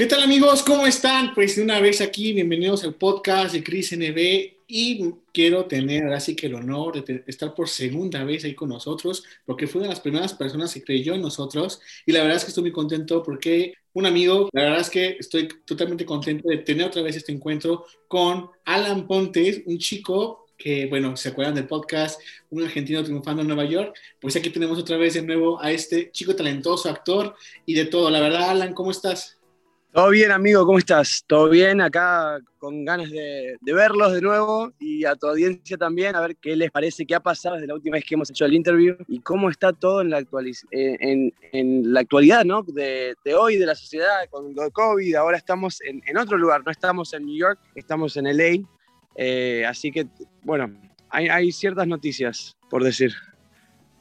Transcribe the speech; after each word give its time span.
¿Qué 0.00 0.06
tal 0.06 0.22
amigos? 0.22 0.62
¿Cómo 0.62 0.86
están? 0.86 1.34
Pues 1.34 1.56
de 1.56 1.62
una 1.62 1.78
vez 1.78 2.00
aquí, 2.00 2.32
bienvenidos 2.32 2.84
al 2.84 2.94
podcast 2.94 3.52
de 3.52 3.62
Cris 3.62 3.94
NB 3.94 4.16
y 4.66 5.10
quiero 5.30 5.66
tener 5.66 6.04
ahora 6.04 6.20
sí 6.20 6.34
que 6.34 6.46
el 6.46 6.54
honor 6.54 7.04
de 7.04 7.22
estar 7.26 7.54
por 7.54 7.68
segunda 7.68 8.24
vez 8.24 8.44
ahí 8.44 8.54
con 8.54 8.70
nosotros 8.70 9.22
porque 9.44 9.66
fue 9.66 9.80
una 9.80 9.88
de 9.88 9.94
las 9.94 10.00
primeras 10.00 10.32
personas 10.32 10.72
que 10.72 10.82
creyó 10.82 11.12
en 11.12 11.20
nosotros 11.20 11.82
y 12.06 12.12
la 12.12 12.20
verdad 12.20 12.38
es 12.38 12.44
que 12.44 12.48
estoy 12.48 12.62
muy 12.62 12.72
contento 12.72 13.22
porque 13.22 13.74
un 13.92 14.06
amigo, 14.06 14.48
la 14.54 14.62
verdad 14.62 14.80
es 14.80 14.88
que 14.88 15.16
estoy 15.20 15.48
totalmente 15.66 16.06
contento 16.06 16.48
de 16.48 16.56
tener 16.56 16.86
otra 16.86 17.02
vez 17.02 17.16
este 17.16 17.32
encuentro 17.32 17.84
con 18.08 18.48
Alan 18.64 19.06
Pontes, 19.06 19.60
un 19.66 19.76
chico 19.76 20.46
que, 20.56 20.86
bueno, 20.86 21.14
se 21.18 21.28
acuerdan 21.28 21.56
del 21.56 21.66
podcast, 21.66 22.18
un 22.48 22.62
argentino 22.62 23.04
triunfando 23.04 23.42
en 23.42 23.48
Nueva 23.48 23.66
York, 23.66 23.94
pues 24.18 24.34
aquí 24.34 24.48
tenemos 24.48 24.78
otra 24.78 24.96
vez 24.96 25.12
de 25.12 25.20
nuevo 25.20 25.60
a 25.60 25.70
este 25.70 26.10
chico 26.10 26.34
talentoso, 26.34 26.88
actor 26.88 27.34
y 27.66 27.74
de 27.74 27.84
todo. 27.84 28.08
La 28.08 28.20
verdad, 28.20 28.48
Alan, 28.48 28.72
¿cómo 28.72 28.90
estás? 28.90 29.39
Todo 29.92 30.10
bien, 30.10 30.30
amigo, 30.30 30.64
¿cómo 30.64 30.78
estás? 30.78 31.24
¿Todo 31.26 31.48
bien? 31.48 31.80
Acá 31.80 32.38
con 32.58 32.84
ganas 32.84 33.10
de, 33.10 33.58
verlos 33.60 34.12
de 34.12 34.20
nuevo 34.20 34.72
y 34.78 35.04
a 35.04 35.16
tu 35.16 35.26
audiencia 35.26 35.76
también, 35.76 36.14
a 36.14 36.20
ver 36.20 36.36
qué 36.36 36.54
les 36.54 36.70
parece, 36.70 37.04
qué 37.04 37.16
ha 37.16 37.20
pasado 37.20 37.56
desde 37.56 37.66
la 37.66 37.74
última 37.74 37.94
vez 37.94 38.04
que 38.04 38.14
hemos 38.14 38.30
hecho 38.30 38.44
el 38.44 38.54
interview 38.54 38.94
y 39.08 39.18
cómo 39.18 39.50
está 39.50 39.72
todo 39.72 40.00
en 40.02 40.10
la, 40.10 40.20
eh, 40.20 41.32
en, 41.52 41.92
la 41.92 42.00
actualidad, 42.00 42.44
¿no? 42.44 42.62
De, 42.62 43.16
hoy, 43.36 43.56
de 43.56 43.66
la 43.66 43.74
sociedad, 43.74 44.28
con 44.30 44.56
el 44.56 44.70
COVID. 44.70 45.16
Ahora 45.16 45.36
estamos 45.36 45.80
en, 45.80 46.16
otro 46.16 46.38
lugar, 46.38 46.62
no 46.64 46.70
estamos 46.70 47.12
en 47.12 47.26
New 47.26 47.36
York, 47.36 47.58
estamos 47.74 48.16
en 48.16 48.26
LA. 48.26 48.64
Eh, 49.16 49.64
así 49.66 49.90
que, 49.90 50.06
bueno, 50.44 50.72
hay 51.10 51.50
ciertas 51.50 51.88
noticias, 51.88 52.56
por 52.70 52.84
decir. 52.84 53.12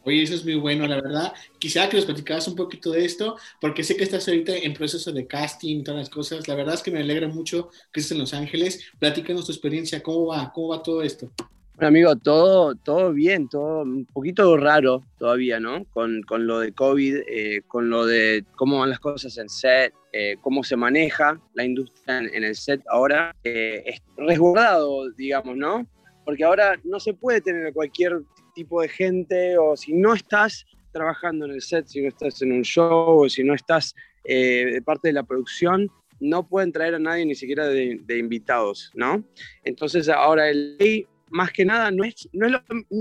Oye, 0.10 0.24
eso 0.24 0.34
es 0.34 0.44
muy 0.44 0.56
bueno, 0.56 0.88
la 0.88 0.96
verdad. 0.96 1.34
Quisiera 1.60 1.88
que 1.88 1.98
nos 1.98 2.08
platicaras 2.08 2.48
un 2.48 2.56
poquito 2.56 2.90
de 2.90 3.06
esto, 3.06 3.38
porque 3.62 3.84
sé 3.84 3.96
que 3.96 4.04
estás 4.04 4.28
ahorita 4.28 4.58
en 4.58 4.74
proceso 4.74 5.12
de 5.12 5.28
casting, 5.28 5.84
todas 5.84 6.00
las 6.00 6.10
cosas. 6.10 6.48
La 6.48 6.56
verdad 6.56 6.74
es 6.74 6.82
que 6.82 6.90
me 6.90 7.02
alegra 7.02 7.28
mucho 7.28 7.70
que 7.94 8.00
estés 8.00 8.14
en 8.14 8.18
Los 8.18 8.34
Ángeles. 8.34 8.92
Platícanos 8.98 9.46
tu 9.46 9.52
experiencia, 9.52 10.02
¿cómo 10.02 10.26
va? 10.26 10.52
¿Cómo 10.52 10.70
va 10.70 10.82
todo 10.82 11.04
esto? 11.04 11.32
Bueno, 11.76 11.90
amigo, 11.90 12.16
todo, 12.16 12.74
todo 12.74 13.14
bien, 13.14 13.48
todo 13.50 13.84
un 13.84 14.08
poquito 14.08 14.58
raro 14.58 15.04
todavía, 15.20 15.60
¿no? 15.60 15.86
Con, 15.92 16.24
con 16.24 16.48
lo 16.48 16.60
de 16.60 16.74
COVID, 16.74 17.18
eh, 17.28 17.62
con 17.68 17.92
lo 17.92 18.08
de 18.08 18.44
cómo 18.56 18.80
van 18.80 18.90
las 18.90 19.00
cosas 19.00 19.38
en 19.38 19.48
set, 19.48 19.94
eh, 20.12 20.38
cómo 20.42 20.64
se 20.64 20.76
maneja 20.76 21.40
la 21.54 21.64
industria 21.64 22.18
en, 22.18 22.44
el 22.44 22.56
set 22.56 22.82
ahora. 22.90 23.36
Eh, 23.44 23.84
es 23.86 24.02
resguardado, 24.18 25.12
digamos, 25.12 25.56
¿no? 25.56 25.86
Porque 26.26 26.44
ahora 26.44 26.80
no 26.84 27.00
se 27.00 27.14
puede 27.14 27.42
tener 27.42 27.72
cualquier 27.74 28.24
tipo 28.60 28.82
de 28.82 28.90
gente 28.90 29.58
o 29.58 29.78
si 29.78 29.94
no 29.94 30.14
estás 30.14 30.66
trabajando 30.92 31.46
en 31.46 31.52
el 31.52 31.62
set, 31.62 31.88
si 31.88 32.02
no 32.02 32.10
estás 32.10 32.42
en 32.42 32.52
un 32.52 32.64
show 32.64 33.24
o 33.24 33.30
si 33.30 33.42
no 33.42 33.54
estás 33.54 33.96
eh, 34.26 34.66
de 34.74 34.82
parte 34.82 35.08
de 35.08 35.14
la 35.14 35.24
producción, 35.24 35.90
no 36.20 36.46
pueden 36.46 36.74
traer 36.74 36.96
a 36.96 37.00
nadie 37.00 37.26
ni 37.26 37.36
siquiera 37.36 37.68
de, 37.68 38.18
invitados, 38.18 38.92
¿no? 38.96 39.24
Entonces 39.64 40.10
ahora 40.10 40.50
el 40.50 40.76
ley, 40.78 41.08
más 41.30 41.52
que 41.52 41.64
nada, 41.64 41.90
no 41.90 42.04
es, 42.04 42.28
no 42.34 42.48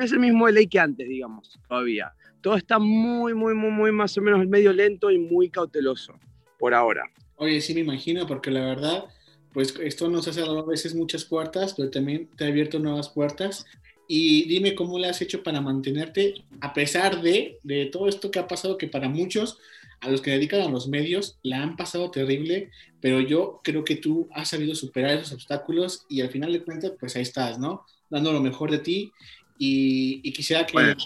es, 0.05 0.13
el 0.13 0.21
mismo 0.21 0.49
ley 0.49 0.69
que 0.69 0.79
antes, 0.79 1.09
digamos, 1.09 1.59
todavía. 1.69 2.13
Todo 2.41 2.55
está 2.55 2.79
muy, 2.79 3.35
muy, 3.35 3.55
muy, 3.55 3.73
muy 3.73 3.91
más 3.91 4.17
o 4.17 4.21
menos 4.21 4.47
medio 4.47 4.73
lento 4.73 5.11
y 5.11 5.19
muy 5.19 5.51
cauteloso 5.51 6.15
por 6.57 6.73
ahora. 6.73 7.03
Oye, 7.35 7.61
sí 7.61 7.75
me 7.75 7.81
imagino, 7.81 8.29
porque 8.29 8.53
la 8.53 8.65
verdad, 8.65 9.07
pues 9.53 9.75
esto 9.83 10.09
nos 10.09 10.29
ha 10.29 10.33
cerrado 10.33 10.61
a 10.61 10.67
veces 10.67 10.95
muchas 10.95 11.25
puertas, 11.25 11.75
pero 11.77 11.91
también 11.91 12.29
te 12.37 12.45
ha 12.45 12.49
abierto 12.49 12.79
nuevas 12.79 13.09
puertas 13.09 13.67
y 14.11 14.49
dime 14.49 14.75
cómo 14.75 14.99
le 14.99 15.07
has 15.07 15.21
hecho 15.21 15.43
para 15.43 15.61
mantenerte 15.61 16.43
a 16.63 16.73
pesar 16.73 17.21
de, 17.21 17.59
de, 17.63 17.87
todo 17.87 18.09
esto 18.09 18.31
que 18.31 18.39
ha 18.39 18.49
pasado, 18.49 18.79
que 18.79 18.89
para 18.89 19.11
muchos, 19.11 19.59
a 20.01 20.09
los 20.09 20.23
que 20.23 20.31
dedican 20.31 20.63
a 20.63 20.71
los 20.71 20.89
medios, 20.89 21.39
la 21.43 21.63
han 21.63 21.77
pasado 21.77 22.11
terrible, 22.11 22.71
pero 23.03 23.21
yo 23.21 23.61
creo 23.63 23.85
que 23.85 23.97
tú 23.97 24.27
has 24.33 24.49
sabido 24.49 24.75
superar 24.75 25.19
esos 25.19 25.33
obstáculos 25.33 26.07
y 26.09 26.23
al 26.23 26.31
final 26.31 26.55
de 26.55 26.63
cuentas, 26.63 26.93
pues 26.99 27.17
ahí 27.17 27.23
estás, 27.23 27.59
¿no? 27.59 27.85
Dando 28.09 28.33
lo 28.33 28.41
mejor 28.41 28.71
de 28.71 28.79
ti 28.79 29.13
y, 29.59 30.33
quisiera 30.33 30.65
que, 30.65 30.97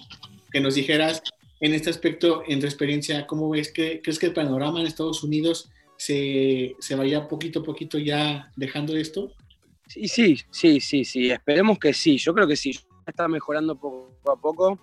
que, 0.53 0.61
nos 0.61 0.77
dijeras 0.77 1.23
en 1.61 1.75
este 1.75 1.91
aspecto, 1.91 2.45
en 2.47 2.61
tu 2.61 2.67
experiencia, 2.67 3.27
¿cómo 3.27 3.51
ves 3.51 3.73
que 3.73 4.01
crees 4.01 4.21
que 4.21 4.27
el 4.27 4.33
panorama 4.33 4.81
en 4.81 4.87
Estados 4.87 5.25
Unidos 5.25 5.71
se, 5.97 6.77
se 6.79 6.95
vaya 6.95 7.27
poquito 7.27 7.61
a 7.61 7.63
poquito 7.65 7.99
ya 7.99 8.53
dejando 8.55 8.95
esto? 8.95 9.33
Sí, 9.89 10.07
sí, 10.07 10.39
sí, 10.51 10.81
sí, 10.81 11.05
sí, 11.05 11.31
esperemos 11.33 11.81
que 11.81 11.93
sí, 11.93 12.17
yo 12.17 12.33
creo 12.33 12.47
que 12.47 12.57
sí 12.57 12.73
está 13.07 13.29
mejorando 13.29 13.79
poco 13.79 14.31
a 14.31 14.37
poco. 14.37 14.79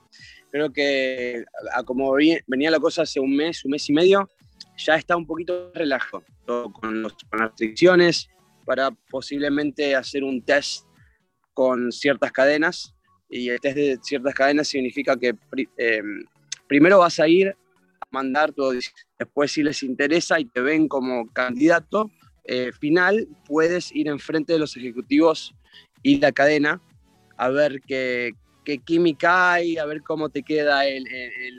Creo 0.51 0.71
que 0.71 1.43
a 1.73 1.83
como 1.83 2.13
venía 2.13 2.71
la 2.71 2.79
cosa 2.79 3.03
hace 3.03 3.19
un 3.19 3.35
mes, 3.35 3.63
un 3.65 3.71
mes 3.71 3.89
y 3.89 3.93
medio, 3.93 4.29
ya 4.77 4.95
está 4.95 5.15
un 5.15 5.25
poquito 5.25 5.71
relajado 5.73 6.23
con, 6.73 7.03
las 7.03 7.13
restricciones 7.31 8.29
para 8.65 8.91
posiblemente 8.91 9.95
hacer 9.95 10.23
un 10.23 10.41
test 10.41 10.85
con 11.53 11.91
ciertas 11.91 12.31
cadenas. 12.31 12.95
Y 13.29 13.49
el 13.49 13.59
test 13.59 13.75
de 13.75 13.99
ciertas 14.01 14.33
cadenas 14.33 14.67
significa 14.67 15.15
que 15.17 15.35
eh, 15.77 16.01
primero 16.67 16.99
vas 16.99 17.19
a 17.19 17.27
ir 17.27 17.49
a 17.49 18.07
mandar 18.09 18.51
todo, 18.51 18.73
después 19.19 19.51
si 19.51 19.61
les 19.61 19.83
interesa 19.83 20.39
y 20.39 20.45
te 20.45 20.61
ven 20.61 20.87
como 20.87 21.27
candidato 21.31 22.09
eh, 22.45 22.71
final, 22.71 23.27
puedes 23.45 23.93
ir 23.93 24.07
enfrente 24.07 24.53
de 24.53 24.59
los 24.59 24.75
ejecutivos 24.75 25.53
y 26.01 26.17
la 26.17 26.31
cadena 26.31 26.81
a 27.39 27.49
ver 27.49 27.81
qué, 27.87 28.33
química 28.85 29.53
hay, 29.53 29.77
a 29.77 29.85
ver 29.85 30.03
cómo 30.03 30.29
te 30.29 30.43
queda 30.43 30.85
el, 30.85 31.05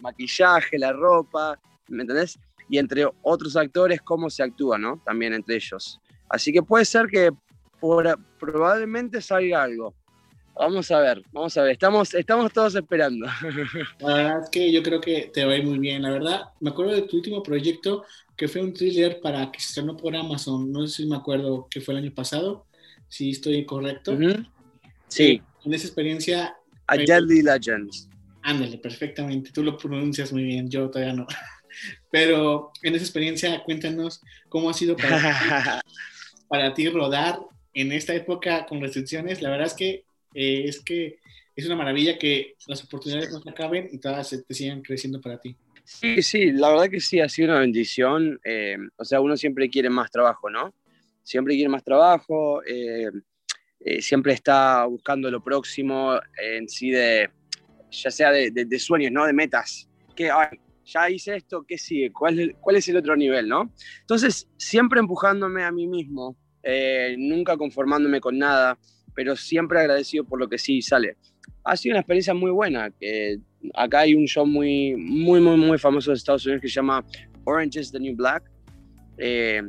maquillaje, 0.03 0.79
la 0.79 0.93
ropa, 0.93 1.59
¿me 1.89 2.03
entendés? 2.03 2.39
Y 2.69 2.79
entre 2.79 3.07
otros 3.23 3.57
actores, 3.57 4.01
cómo 4.03 4.31
se 4.31 4.43
actúa, 4.43 4.79
¿no? 4.79 5.03
También 5.05 5.33
entre 5.33 5.57
ellos. 5.57 5.99
Así 6.29 6.53
que 6.53 6.63
puede 6.63 6.85
ser 6.85 7.07
que 7.07 7.31
probablemente 8.39 9.21
salga 9.23 9.63
algo. 9.63 9.95
Vamos 10.55 10.91
a 10.91 11.01
ver, 11.01 11.23
vamos 11.33 11.57
a 11.57 11.63
ver. 11.63 11.73
Estamos, 11.73 12.13
estamos 12.15 12.53
todos 12.53 12.75
esperando. 12.75 13.27
La 14.01 14.15
verdad 14.15 14.43
es 14.45 14.51
que 14.51 14.71
yo 14.71 14.83
creo 14.83 15.01
que 15.01 15.31
te 15.33 15.45
va 15.47 15.53
a 15.53 15.57
ir 15.57 15.65
muy 15.65 15.79
bien. 15.79 16.03
La 16.03 16.11
verdad, 16.11 16.43
me 16.61 16.71
acuerdo 16.71 16.93
de 16.93 17.03
tu 17.03 17.17
último 17.17 17.43
proyecto, 17.43 18.05
que 18.37 18.47
fue 18.47 18.61
un 18.61 18.75
thriller 18.75 19.19
para 19.21 19.51
que 19.51 19.59
se 19.59 19.69
estrenó 19.69 19.97
por 19.97 20.15
Amazon. 20.15 20.71
No 20.71 20.87
sé 20.87 21.03
si 21.03 21.09
me 21.09 21.17
acuerdo 21.17 21.67
que 21.71 21.81
fue 21.81 21.95
el 21.95 22.05
año 22.05 22.15
pasado, 22.15 22.67
si 23.09 23.31
estoy 23.31 23.65
correcto. 23.65 24.17
Sí 25.09 25.43
en 25.65 25.75
esa 25.75 25.87
experiencia... 25.87 26.57
A 26.87 26.97
Deadly 26.97 27.43
Legends. 27.43 28.09
Ándale, 28.43 28.79
perfectamente. 28.79 29.53
Tú 29.53 29.63
lo 29.63 29.77
pronuncias 29.77 30.33
muy 30.33 30.45
bien, 30.45 30.69
yo 30.69 30.91
todavía 30.91 31.15
no. 31.15 31.27
Pero 32.11 32.73
en 32.83 32.95
esa 32.95 33.05
experiencia, 33.05 33.63
cuéntanos 33.65 34.21
cómo 34.49 34.71
ha 34.71 34.75
sido 34.75 34.97
para, 34.97 35.83
para 36.49 36.75
ti 36.75 36.89
rodar 36.89 37.39
en 37.75 37.93
esta 37.93 38.15
época 38.15 38.67
con 38.67 38.81
restricciones. 38.81 39.43
La 39.43 39.51
verdad 39.51 39.67
es 39.67 39.75
que, 39.75 40.05
eh, 40.35 40.65
es 40.65 40.81
que 40.81 41.19
es 41.55 41.67
una 41.67 41.77
maravilla 41.77 42.19
que 42.19 42.55
las 42.67 42.83
oportunidades 42.85 43.33
no 43.33 43.41
se 43.41 43.51
acaben 43.51 43.89
y 43.93 43.99
todas 43.99 44.29
se 44.29 44.43
te 44.43 44.55
sigan 44.55 44.83
creciendo 44.83 45.21
para 45.21 45.39
ti. 45.39 45.57
Sí, 45.85 46.23
sí, 46.23 46.53
la 46.53 46.71
verdad 46.71 46.89
que 46.89 47.01
sí, 47.01 47.21
ha 47.21 47.29
sido 47.29 47.51
una 47.51 47.61
bendición. 47.61 48.41
Eh, 48.45 48.77
o 48.97 49.05
sea, 49.05 49.21
uno 49.21 49.37
siempre 49.37 49.69
quiere 49.69 49.91
más 49.91 50.11
trabajo, 50.11 50.49
¿no? 50.49 50.75
Siempre 51.23 51.55
quiere 51.55 51.69
más 51.69 51.85
trabajo. 51.85 52.63
Eh, 52.65 53.11
eh, 53.81 54.03
siempre 54.03 54.33
está 54.33 54.85
buscando 54.85 55.31
lo 55.31 55.43
próximo 55.43 56.19
en 56.43 56.69
sí 56.69 56.91
de, 56.91 57.31
ya 57.91 58.11
sea 58.11 58.31
de, 58.31 58.79
sueños, 58.79 59.13
¿no? 59.13 59.27
De 59.27 59.33
metas. 59.33 59.89
Que, 60.15 60.31
ya 60.85 61.09
hice 61.09 61.37
esto, 61.37 61.65
¿qué 61.67 61.79
sigue? 61.79 62.11
¿Cuál, 62.13 62.57
¿Cuál 62.61 62.77
es 62.77 62.89
el 62.89 62.97
otro 62.97 63.17
nivel, 63.17 63.49
no? 63.49 63.73
Entonces, 64.01 64.49
siempre 64.57 65.01
empujándome 65.01 65.63
a 65.63 65.71
mí 65.71 65.87
mismo, 65.87 66.37
eh, 66.63 67.15
nunca 67.19 67.57
conformándome 67.57 68.21
con 68.21 68.39
nada, 68.39 68.79
pero 69.15 69.37
siempre 69.37 69.81
agradecido 69.81 70.25
por 70.25 70.39
lo 70.39 70.49
que 70.49 70.59
sí 70.59 70.83
sale. 70.83 71.17
Ha 71.65 71.77
sido 71.77 71.95
una 71.95 72.01
experiencia 72.01 72.35
muy 72.35 72.51
buena. 72.51 72.91
Que 72.91 73.39
acá 73.75 74.01
hay 74.01 74.15
un 74.15 74.27
show 74.27 74.47
muy, 74.47 74.95
muy, 74.97 75.41
muy, 75.41 75.57
muy 75.57 75.79
famoso 75.79 76.11
de 76.11 76.17
Estados 76.17 76.45
Unidos 76.47 76.63
que 76.63 76.69
se 76.69 76.75
llama 76.75 77.05
Orange 77.45 77.81
is 77.81 77.93
the 77.93 78.01
New 78.01 78.17
Black. 78.17 78.51
Eh, 79.19 79.63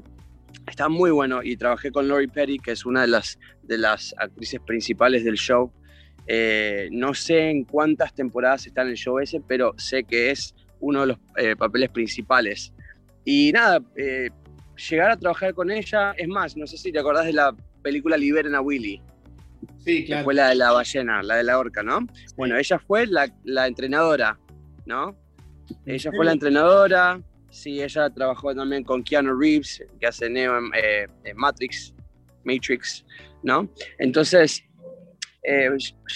está 0.68 0.90
muy 0.90 1.12
bueno 1.12 1.42
y 1.44 1.58
trabajé 1.58 1.92
con 1.92 2.08
Lori 2.08 2.28
Petty, 2.28 2.60
que 2.60 2.72
es 2.72 2.86
una 2.86 3.02
de 3.02 3.08
las, 3.08 3.40
de 3.64 3.78
las 3.78 4.14
actrices 4.18 4.60
principales 4.66 5.24
del 5.24 5.36
show. 5.36 5.72
Eh, 6.28 6.90
no 6.92 7.14
sé 7.14 7.50
en 7.50 7.64
cuántas 7.64 8.14
temporadas 8.14 8.68
está 8.68 8.84
en 8.84 8.90
el 8.90 8.96
show 8.96 9.20
ese, 9.20 9.42
pero 9.42 9.74
sé 9.78 10.04
que 10.04 10.32
es 10.32 10.56
uno 10.80 11.02
de 11.02 11.08
los 11.08 11.18
eh, 11.38 11.56
papeles 11.56 11.90
principales. 11.90 12.74
Y 13.26 13.52
nada, 13.52 13.80
eh, 13.96 14.30
llegar 14.90 15.12
a 15.12 15.18
trabajar 15.18 15.54
con 15.54 15.72
ella, 15.72 16.14
es 16.18 16.28
más, 16.28 16.56
no 16.58 16.66
sé 16.68 16.78
si 16.78 16.92
te 16.92 17.00
acordás 17.00 17.26
de 17.26 17.34
la, 17.34 17.56
película 17.82 18.18
Liberen 18.18 18.56
a 18.56 18.62
Willy. 18.62 19.02
Sí, 19.84 20.06
claro. 20.06 20.24
fue 20.24 20.34
la 20.34 20.50
de 20.50 20.56
la 20.56 20.72
ballena, 20.72 21.22
la 21.22 21.36
de 21.36 21.44
la 21.44 21.60
orca, 21.60 21.84
¿no? 21.84 22.00
Bueno, 22.36 22.58
ella 22.58 22.80
fue 22.80 23.06
la, 23.06 23.32
la 23.44 23.68
entrenadora, 23.68 24.40
¿no? 24.86 25.16
Ella 25.86 26.12
fue 26.12 26.26
la 26.26 26.32
entrenadora, 26.32 27.22
sí, 27.52 27.82
ella 27.82 28.10
trabajó 28.10 28.56
también 28.56 28.84
con 28.84 29.04
Keanu 29.04 29.38
Reeves, 29.38 29.84
que 30.00 30.08
hace 30.08 30.30
Neo 30.30 30.58
eh, 30.76 31.08
en 31.24 31.38
Matrix, 31.38 31.94
Matrix, 32.44 33.06
¿no? 33.44 33.70
Entonces, 34.00 34.64
eh, 35.44 35.70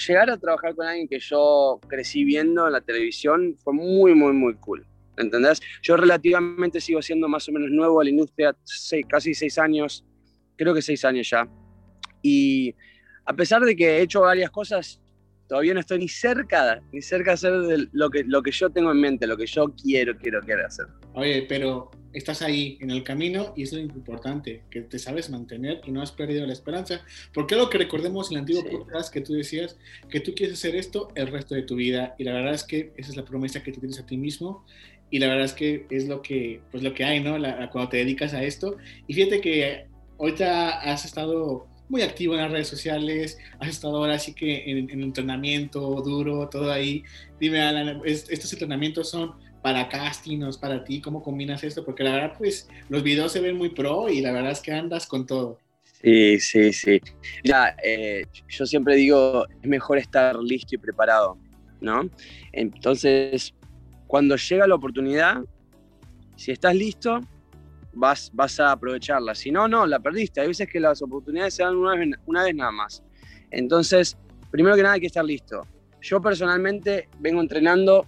llegar 0.07 0.29
a 0.29 0.37
trabajar 0.37 0.75
con 0.75 0.87
alguien 0.87 1.07
que 1.07 1.19
yo 1.19 1.79
crecí 1.87 2.23
viendo 2.23 2.65
en 2.65 2.73
la 2.73 2.81
televisión 2.81 3.55
fue 3.63 3.73
muy, 3.73 4.15
muy, 4.15 4.33
muy 4.33 4.55
cool. 4.55 4.85
¿Entendés? 5.17 5.61
Yo 5.81 5.95
relativamente 5.95 6.81
sigo 6.81 7.01
siendo 7.01 7.27
más 7.27 7.47
o 7.47 7.51
menos 7.51 7.69
nuevo 7.71 8.01
a 8.01 8.03
la 8.03 8.09
industria, 8.09 8.55
casi 9.07 9.33
seis 9.33 9.57
años, 9.57 10.03
creo 10.57 10.73
que 10.73 10.81
seis 10.81 11.05
años 11.05 11.29
ya. 11.29 11.47
Y 12.21 12.75
a 13.25 13.33
pesar 13.33 13.61
de 13.61 13.75
que 13.75 13.97
he 13.97 14.01
hecho 14.01 14.21
varias 14.21 14.51
cosas, 14.51 15.01
todavía 15.47 15.73
no 15.73 15.79
estoy 15.79 15.99
ni 15.99 16.07
cerca, 16.07 16.81
ni 16.91 17.01
cerca 17.01 17.31
de 17.31 17.33
hacer 17.33 17.87
lo, 17.91 18.09
que, 18.09 18.23
lo 18.23 18.41
que 18.41 18.51
yo 18.51 18.69
tengo 18.69 18.91
en 18.91 18.99
mente, 18.99 19.27
lo 19.27 19.37
que 19.37 19.45
yo 19.45 19.73
quiero, 19.81 20.17
quiero, 20.17 20.41
quiero 20.41 20.65
hacer. 20.65 20.87
Oye, 21.13 21.45
pero 21.47 21.91
estás 22.13 22.41
ahí 22.41 22.77
en 22.81 22.91
el 22.91 23.03
camino 23.03 23.53
y 23.55 23.63
es 23.63 23.73
lo 23.73 23.79
importante, 23.79 24.63
que 24.69 24.81
te 24.81 24.99
sabes 24.99 25.29
mantener 25.29 25.81
y 25.85 25.91
no 25.91 26.01
has 26.01 26.11
perdido 26.11 26.45
la 26.45 26.53
esperanza. 26.53 27.01
Porque 27.33 27.55
lo 27.55 27.69
que 27.69 27.77
recordemos 27.77 28.31
en 28.31 28.37
el 28.37 28.39
antiguo 28.41 28.63
podcast 28.69 29.13
que 29.13 29.21
tú 29.21 29.33
decías, 29.33 29.77
que 30.09 30.21
tú 30.21 30.33
quieres 30.33 30.57
hacer 30.57 30.75
esto 30.75 31.09
el 31.15 31.27
resto 31.27 31.55
de 31.55 31.63
tu 31.63 31.75
vida 31.75 32.15
y 32.17 32.23
la 32.23 32.33
verdad 32.33 32.53
es 32.53 32.63
que 32.63 32.93
esa 32.97 33.11
es 33.11 33.17
la 33.17 33.25
promesa 33.25 33.61
que 33.63 33.71
tú 33.71 33.79
tienes 33.79 33.99
a 33.99 34.05
ti 34.05 34.17
mismo 34.17 34.65
y 35.11 35.19
la 35.19 35.27
verdad 35.27 35.45
es 35.45 35.53
que 35.53 35.85
es 35.89 36.07
lo 36.07 36.21
que, 36.21 36.61
pues 36.71 36.83
lo 36.83 36.93
que 36.93 37.03
hay, 37.03 37.19
¿no? 37.19 37.37
La, 37.37 37.69
cuando 37.69 37.89
te 37.89 37.97
dedicas 37.97 38.33
a 38.33 38.43
esto. 38.43 38.77
Y 39.07 39.13
fíjate 39.13 39.41
que 39.41 39.87
ahorita 40.17 40.79
has 40.81 41.05
estado 41.05 41.67
muy 41.89 42.01
activo 42.01 42.33
en 42.33 42.41
las 42.41 42.51
redes 42.51 42.67
sociales, 42.67 43.37
has 43.59 43.69
estado 43.69 43.97
ahora 43.97 44.17
sí 44.19 44.33
que 44.33 44.69
en, 44.69 44.89
en 44.89 45.03
entrenamiento 45.03 45.79
duro, 46.01 46.49
todo 46.49 46.71
ahí. 46.71 47.03
Dime, 47.39 47.61
Alan, 47.61 48.01
¿estos 48.05 48.51
entrenamientos 48.53 49.09
son 49.09 49.33
para 49.61 49.87
castings, 49.89 50.57
para 50.57 50.83
ti? 50.83 51.01
¿Cómo 51.01 51.23
combinas 51.23 51.63
esto? 51.63 51.83
Porque 51.83 52.03
la 52.03 52.13
verdad, 52.13 52.33
pues 52.37 52.67
los 52.89 53.03
videos 53.03 53.31
se 53.31 53.41
ven 53.41 53.57
muy 53.57 53.69
pro 53.69 54.09
y 54.09 54.21
la 54.21 54.31
verdad 54.31 54.51
es 54.51 54.61
que 54.61 54.71
andas 54.71 55.07
con 55.07 55.25
todo. 55.25 55.59
Sí, 56.01 56.39
sí, 56.39 56.71
sí. 56.71 57.01
Ya, 57.43 57.75
eh, 57.83 58.25
yo 58.47 58.65
siempre 58.67 58.95
digo, 58.95 59.47
es 59.49 59.67
mejor 59.67 59.97
estar 59.97 60.37
listo 60.37 60.75
y 60.75 60.77
preparado, 60.77 61.37
¿no? 61.81 62.07
Entonces, 62.51 63.55
cuando 64.05 64.35
llega 64.35 64.67
la 64.67 64.75
oportunidad, 64.75 65.43
si 66.35 66.51
estás 66.51 66.75
listo, 66.75 67.21
vas, 67.95 68.29
vas 68.33 68.59
a 68.59 68.71
aprovecharla. 68.71 69.33
Si 69.33 69.51
no, 69.51 69.67
no, 69.67 69.85
la 69.85 69.99
perdiste. 69.99 70.41
Hay 70.41 70.47
veces 70.47 70.67
que 70.67 70.79
las 70.79 71.01
oportunidades 71.01 71.55
se 71.55 71.63
dan 71.63 71.75
una 71.75 71.95
vez, 71.95 72.09
una 72.25 72.43
vez 72.43 72.55
nada 72.55 72.71
más. 72.71 73.03
Entonces, 73.51 74.17
primero 74.51 74.75
que 74.75 74.83
nada 74.83 74.95
hay 74.95 75.01
que 75.01 75.07
estar 75.07 75.25
listo. 75.25 75.65
Yo 76.01 76.21
personalmente 76.21 77.09
vengo 77.19 77.41
entrenando, 77.41 78.05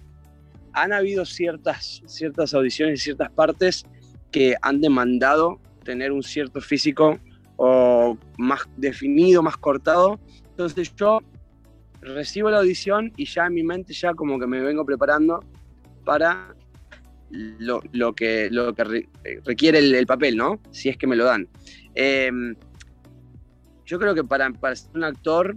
han 0.74 0.94
habido 0.94 1.25
ciertas, 1.25 2.04
ciertas 2.06 2.54
audiciones 2.54 3.00
y 3.00 3.04
ciertas 3.04 3.31
partes 3.31 3.86
que 4.31 4.56
han 4.62 4.81
demandado 4.81 5.60
tener 5.84 6.12
un 6.12 6.22
cierto 6.22 6.62
físico 6.62 7.18
o 7.56 8.18
más 8.38 8.62
definido, 8.75 9.42
más 9.42 9.57
cortado. 9.57 10.19
Entonces 10.50 10.94
yo 10.95 11.19
recibo 12.01 12.50
la 12.50 12.60
audición 12.60 13.12
y 13.18 13.25
ya 13.25 13.48
en 13.48 13.54
mi 13.54 13.63
mente 13.63 13.94
ya 13.94 14.13
como 14.13 14.39
que 14.39 14.48
me 14.48 14.62
vengo 14.62 14.86
preparando 14.86 15.39
para 16.06 16.56
lo, 17.29 18.13
que, 18.13 18.50
lo 18.51 18.74
que 18.74 19.07
requiere 19.45 19.79
el, 19.79 20.06
papel, 20.06 20.38
¿no? 20.38 20.59
Si 20.71 20.89
es 20.89 20.97
que 20.97 21.07
me 21.07 21.15
lo 21.15 21.25
dan. 21.25 21.47
Em, 21.95 22.56
yo 23.85 24.00
creo 24.00 24.13
que 24.13 24.24
para, 24.24 24.51
ser 24.75 24.89
un 24.95 25.03
actor, 25.03 25.56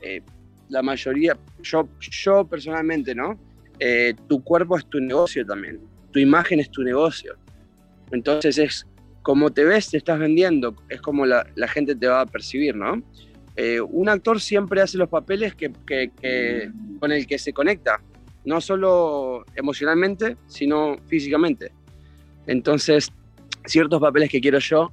eh, 0.00 0.22
la 0.68 0.82
mayoría, 0.82 1.36
yo, 1.62 1.88
yo 2.00 2.44
personalmente, 2.44 3.14
¿no? 3.14 3.38
Eh, 3.78 4.14
tu 4.28 4.42
cuerpo 4.42 4.76
es 4.76 4.86
tu 4.86 5.00
negocio 5.00 5.44
también, 5.44 5.80
tu 6.12 6.18
imagen 6.18 6.60
es 6.60 6.70
tu 6.70 6.82
negocio. 6.82 7.36
Entonces 8.12 8.58
es 8.58 8.86
como 9.22 9.50
te 9.50 9.64
ves, 9.64 9.90
te 9.90 9.96
estás 9.96 10.18
vendiendo, 10.18 10.74
es 10.88 11.00
como 11.00 11.26
la, 11.26 11.46
gente 11.68 11.94
te 11.94 12.06
va 12.06 12.22
a 12.22 12.26
percibir, 12.26 12.74
¿no? 12.74 13.02
Eh, 13.56 13.80
un 13.80 14.08
actor 14.08 14.40
siempre 14.40 14.80
hace 14.80 14.96
los 14.96 15.08
papeles 15.08 15.54
que, 15.54 15.70
con 16.98 17.12
el 17.12 17.26
que 17.26 17.38
se 17.38 17.52
conecta 17.52 18.00
no 18.44 18.60
solo 18.60 19.44
emocionalmente, 19.54 20.36
sino 20.46 20.96
físicamente. 21.06 21.72
Entonces, 22.46 23.12
ciertos 23.66 24.00
papeles 24.00 24.30
que 24.30 24.40
quiero 24.40 24.58
yo, 24.58 24.92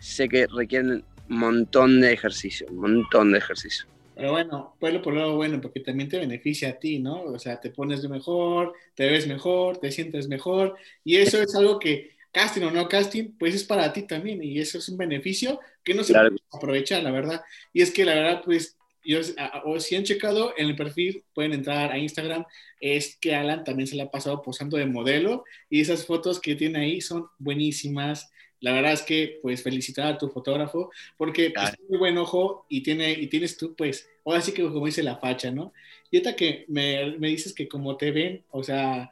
sé 0.00 0.28
que 0.28 0.46
requieren 0.46 1.04
un 1.28 1.36
montón 1.38 2.00
de 2.00 2.12
ejercicio, 2.12 2.66
un 2.70 2.78
montón 2.78 3.32
de 3.32 3.38
ejercicio. 3.38 3.86
Pero 4.14 4.32
bueno, 4.32 4.76
pues 4.78 4.98
por 4.98 5.14
lo 5.14 5.36
bueno, 5.36 5.60
porque 5.60 5.80
también 5.80 6.08
te 6.08 6.18
beneficia 6.18 6.70
a 6.70 6.72
ti, 6.78 6.98
¿no? 6.98 7.22
O 7.22 7.38
sea, 7.38 7.58
te 7.58 7.70
pones 7.70 8.02
de 8.02 8.08
mejor, 8.08 8.74
te 8.94 9.08
ves 9.08 9.26
mejor, 9.26 9.78
te 9.78 9.90
sientes 9.90 10.28
mejor, 10.28 10.76
y 11.04 11.16
eso 11.16 11.40
es 11.40 11.54
algo 11.54 11.78
que, 11.78 12.10
casting 12.32 12.62
o 12.62 12.70
no 12.70 12.88
casting, 12.88 13.32
pues 13.38 13.54
es 13.54 13.64
para 13.64 13.92
ti 13.92 14.02
también, 14.02 14.42
y 14.42 14.58
eso 14.58 14.78
es 14.78 14.88
un 14.88 14.98
beneficio 14.98 15.60
que 15.82 15.94
no 15.94 16.04
se 16.04 16.12
puede 16.12 16.36
aprovechar, 16.52 17.02
la 17.02 17.10
verdad. 17.10 17.42
Y 17.72 17.82
es 17.82 17.90
que 17.90 18.04
la 18.04 18.14
verdad, 18.14 18.42
pues 18.44 18.76
yo, 19.04 19.20
o 19.64 19.80
si 19.80 19.96
han 19.96 20.04
checado 20.04 20.52
en 20.56 20.68
el 20.68 20.76
perfil, 20.76 21.24
pueden 21.34 21.52
entrar 21.52 21.92
a 21.92 21.98
Instagram, 21.98 22.44
es 22.80 23.16
que 23.16 23.34
Alan 23.34 23.64
también 23.64 23.86
se 23.86 23.96
le 23.96 24.02
ha 24.02 24.10
pasado 24.10 24.42
posando 24.42 24.76
de 24.76 24.86
modelo 24.86 25.44
y 25.68 25.80
esas 25.80 26.06
fotos 26.06 26.40
que 26.40 26.54
tiene 26.54 26.80
ahí 26.80 27.00
son 27.00 27.26
buenísimas. 27.38 28.30
La 28.60 28.72
verdad 28.72 28.92
es 28.92 29.02
que, 29.02 29.38
pues, 29.42 29.62
felicitar 29.62 30.06
a 30.06 30.18
tu 30.18 30.28
fotógrafo 30.28 30.90
porque 31.16 31.50
pues, 31.50 31.72
muy 31.88 31.98
buen 31.98 32.18
ojo 32.18 32.66
y, 32.68 32.82
tiene, 32.82 33.12
y 33.12 33.26
tienes 33.28 33.56
tú, 33.56 33.74
pues, 33.74 34.08
ahora 34.24 34.40
sí 34.42 34.52
que 34.52 34.62
como 34.62 34.86
dice 34.86 35.02
la 35.02 35.16
facha, 35.16 35.50
¿no? 35.50 35.72
Y 36.10 36.16
ahorita 36.16 36.36
que 36.36 36.64
me, 36.68 37.16
me 37.18 37.28
dices 37.28 37.54
que 37.54 37.68
como 37.68 37.96
te 37.96 38.10
ven, 38.10 38.44
o 38.50 38.62
sea, 38.62 39.10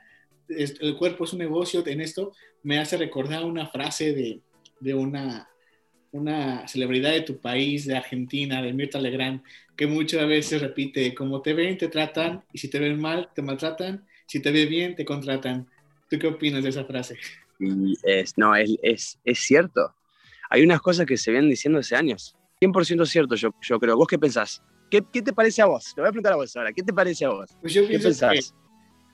el 0.49 0.96
cuerpo 0.96 1.25
es 1.25 1.32
un 1.32 1.38
negocio 1.41 1.87
en 1.87 2.00
esto, 2.00 2.32
me 2.62 2.79
hace 2.79 2.96
recordar 2.96 3.44
una 3.44 3.67
frase 3.67 4.12
de, 4.12 4.41
de 4.81 4.94
una, 4.94 5.49
una 6.12 6.66
celebridad 6.69 7.12
de 7.12 7.22
tu 7.22 7.38
país, 7.38 7.87
de 7.87 7.96
Argentina, 7.96 8.62
de 8.62 8.72
Mirta 8.72 9.00
Legrand, 9.00 9.43
que 9.76 9.87
muchas 9.87 10.26
veces 10.26 10.60
repite, 10.60 11.14
como 11.14 11.43
te 11.43 11.55
ven, 11.55 11.78
te 11.78 11.88
tratan, 11.88 12.43
y 12.52 12.58
si 12.58 12.69
te 12.69 12.78
ven 12.78 13.00
mal, 13.00 13.31
te 13.34 13.43
maltratan, 13.43 14.05
si 14.26 14.40
te 14.40 14.50
ven 14.50 14.69
bien, 14.69 14.96
te 14.96 15.05
contratan. 15.05 15.69
¿Tú 16.10 16.19
qué 16.19 16.27
opinas 16.27 16.62
de 16.62 16.70
esa 16.70 16.84
frase? 16.84 17.17
Es, 18.03 18.36
no, 18.36 18.55
es, 18.56 19.19
es, 19.24 19.38
cierto. 19.38 19.94
Hay 20.50 20.62
unas 20.62 20.81
cosas 20.81 21.06
que 21.06 21.17
se 21.17 21.31
vienen 21.31 21.50
diciendo 21.50 21.79
hace 21.79 21.96
años. 21.96 22.36
100% 22.60 23.06
cierto, 23.06 23.34
yo, 23.34 23.55
yo 23.62 23.79
creo. 23.79 23.96
¿Vos 23.96 24.08
qué 24.08 24.19
pensás? 24.19 24.62
¿Qué, 24.91 25.05
¿Qué, 25.12 25.22
te 25.22 25.32
parece 25.32 25.62
a 25.62 25.67
vos? 25.67 25.93
Te 25.94 26.00
voy 26.00 26.08
a 26.08 26.12
preguntar 26.12 26.32
a 26.32 26.36
vos 26.36 26.56
ahora. 26.56 26.72
¿Qué 26.72 26.82
te 26.82 26.93
parece 26.93 27.24
a 27.24 27.31
vos? 27.31 27.50
Pues 27.60 27.74
yo 27.74 27.86
pienso 27.86 28.08
que, 28.29 28.41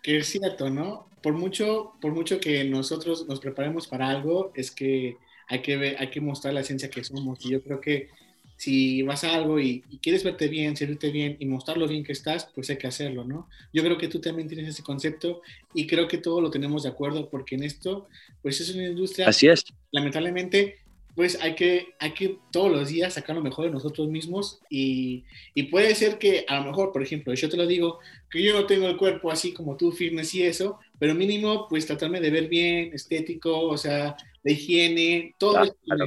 que, 0.03 0.19
es 0.19 0.27
cierto, 0.29 0.71
¿no? 0.71 1.09
Por 1.23 1.33
mucho, 1.33 1.95
por 2.01 2.13
mucho 2.13 2.39
que 2.39 2.65
nosotros 2.65 3.27
nos 3.29 3.41
preparemos 3.41 3.89
para 3.89 4.09
algo, 4.09 4.53
es 4.55 4.71
que 4.71 5.17
hay 5.49 5.63
que, 5.63 5.77
ver, 5.77 5.97
hay 5.99 6.11
que 6.11 6.21
mostrar 6.21 6.55
la 6.55 6.61
esencia 6.61 6.91
que 6.91 7.05
somos. 7.05 7.45
Y 7.45 7.51
yo 7.51 7.63
creo 7.63 7.81
que 7.81 8.09
si 8.57 9.03
vas 9.03 9.25
a 9.25 9.35
algo 9.35 9.59
y, 9.59 9.83
quieres 10.01 10.25
verte 10.25 10.49
bien, 10.49 10.77
servirte 10.77 11.11
bien 11.11 11.37
y 11.39 11.47
mostrar 11.47 11.77
lo 11.77 11.89
bien 11.89 12.05
que 12.05 12.13
estás, 12.13 12.49
pues 12.55 12.71
hay 12.71 12.79
que 12.79 12.87
hacerlo, 12.87 13.25
¿no? 13.25 13.49
Yo 13.73 13.83
creo 13.83 13.99
que 13.99 14.09
tú 14.09 14.21
también 14.21 14.49
tienes 14.49 14.69
ese 14.69 14.83
concepto 14.83 15.43
y 15.75 15.87
creo 15.87 16.09
que 16.09 16.19
todos 16.19 16.43
lo 16.43 16.51
tenemos 16.51 16.85
de 16.85 16.89
acuerdo 16.89 17.29
porque 17.29 17.57
en 17.57 17.65
esto, 17.65 18.09
pues 18.43 18.61
es 18.61 18.75
una 18.75 18.85
industria... 18.85 19.29
Así 19.29 19.49
es. 19.49 19.65
Lamentablemente, 19.91 20.79
pues 21.15 21.39
hay 21.41 21.55
que, 21.55 21.95
hay 21.99 22.13
que 22.13 22.39
todos 22.51 22.71
los 22.71 22.89
días 22.89 23.15
sacar 23.15 23.37
lo 23.37 23.43
mejor 23.43 23.67
de 23.67 23.71
nosotros 23.71 24.09
mismos 24.09 24.61
y, 24.69 25.25
y, 25.55 25.65
puede 25.65 25.95
ser 25.95 26.19
que 26.19 26.45
a 26.49 26.59
lo 26.61 26.67
mejor, 26.67 26.93
por 26.93 27.03
ejemplo, 27.03 27.35
yo 27.35 27.49
te 27.49 27.57
lo 27.57 27.67
digo, 27.67 28.01
que 28.31 28.43
yo 28.43 28.53
no 28.53 28.67
tengo 28.67 28.89
el 28.89 28.97
cuerpo 28.97 29.31
así 29.31 29.53
como 29.53 29.77
tú, 29.77 29.93
fitness 29.93 30.35
y 30.35 30.43
eso, 30.43 30.79
pero 30.99 31.15
mínimo 31.15 31.69
pues 31.69 31.87
tratarme 31.87 32.21
de 32.21 32.31
ver 32.31 32.49
bien, 32.49 32.93
estético, 32.93 33.61
o 33.61 33.77
sea, 33.77 34.17
de 34.45 34.53
higiene, 34.53 35.35
todo 35.39 35.55
claro, 35.55 36.05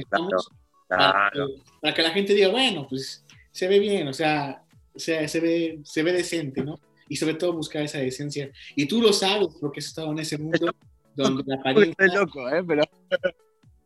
Para, 0.88 1.94
que, 1.94 2.02
la 2.02 2.10
gente 2.10 2.34
diga, 2.34 2.48
bueno, 2.48 2.86
pues 2.88 3.24
se 3.50 3.68
ve 3.68 3.78
bien, 3.80 4.08
o 4.08 4.12
sea, 4.12 4.62
se, 4.94 5.26
se, 5.28 5.40
ve, 5.40 5.80
se 5.82 6.02
ve 6.02 6.12
decente, 6.12 6.64
¿no? 6.64 6.80
Y 7.08 7.16
sobre 7.16 7.34
todo 7.34 7.52
buscar 7.52 7.82
esa 7.82 7.98
decencia. 7.98 8.50
Y 8.76 8.86
tú 8.86 9.02
lo 9.02 9.12
sabes 9.12 9.48
porque 9.60 9.80
has 9.80 9.86
estado 9.86 10.12
en 10.12 10.20
ese 10.20 10.38
mundo 10.38 10.74
donde 11.14 11.42
la 11.46 11.56
apariencia... 11.60 12.06
Estoy 12.06 12.18
loco, 12.18 12.48
¿eh? 12.48 12.62
Pero... 12.66 12.82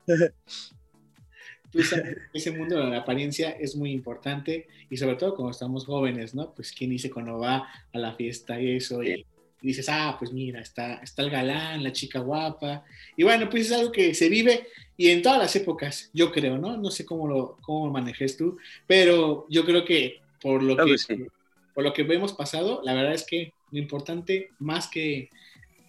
tú 1.71 1.83
sabes, 1.83 2.19
ese 2.35 2.51
mundo 2.51 2.77
donde 2.77 2.97
la 2.97 3.03
apariencia 3.03 3.51
es 3.53 3.75
muy 3.75 3.93
importante 3.93 4.69
y 4.91 4.97
sobre 4.99 5.17
todo 5.17 5.35
cuando 5.35 5.53
estamos 5.53 5.87
jóvenes, 5.87 6.35
¿no? 6.35 6.53
Pues 6.55 6.73
quién 6.73 6.91
dice 6.91 7.11
cuando 7.11 7.39
va 7.39 7.69
a 7.93 7.99
la 7.99 8.15
fiesta 8.15 8.61
y 8.61 8.77
eso, 8.77 9.03
y 9.03 9.25
y 9.63 9.69
dices, 9.69 9.89
ah, 9.89 10.17
pues 10.19 10.33
mira, 10.33 10.61
está, 10.61 10.95
está 10.95 11.23
el 11.23 11.31
galán, 11.31 11.83
la 11.83 11.93
chica 11.93 12.19
guapa. 12.19 12.85
Y 13.17 13.23
bueno, 13.23 13.49
pues 13.49 13.67
es 13.67 13.73
algo 13.73 13.93
que 13.93 14.15
se 14.15 14.29
vive 14.29 14.67
y 14.97 15.11
en 15.11 15.23
todas 15.23 15.39
las 15.39 15.55
épocas, 15.57 16.11
yo 16.13 16.33
creo, 16.33 16.59
¿no? 16.59 16.77
No 16.77 16.91
sé 16.91 17.07
cómo 17.07 17.29
lo, 17.29 17.59
cómo 17.63 17.87
lo 17.87 17.93
manejes 17.93 18.37
tú, 18.37 18.59
pero 18.87 19.47
yo 19.49 19.65
creo 19.65 19.85
que 19.85 20.21
por 20.41 20.63
lo 20.63 20.77
que, 20.77 21.27
por 21.75 21.85
lo 21.85 21.93
que 21.93 22.03
hemos 22.03 22.33
pasado, 22.33 22.83
la 22.85 22.95
verdad 22.95 23.15
es 23.15 23.25
que 23.25 23.53
lo 23.71 23.79
importante, 23.79 24.51
más 24.59 24.89
que, 24.89 25.31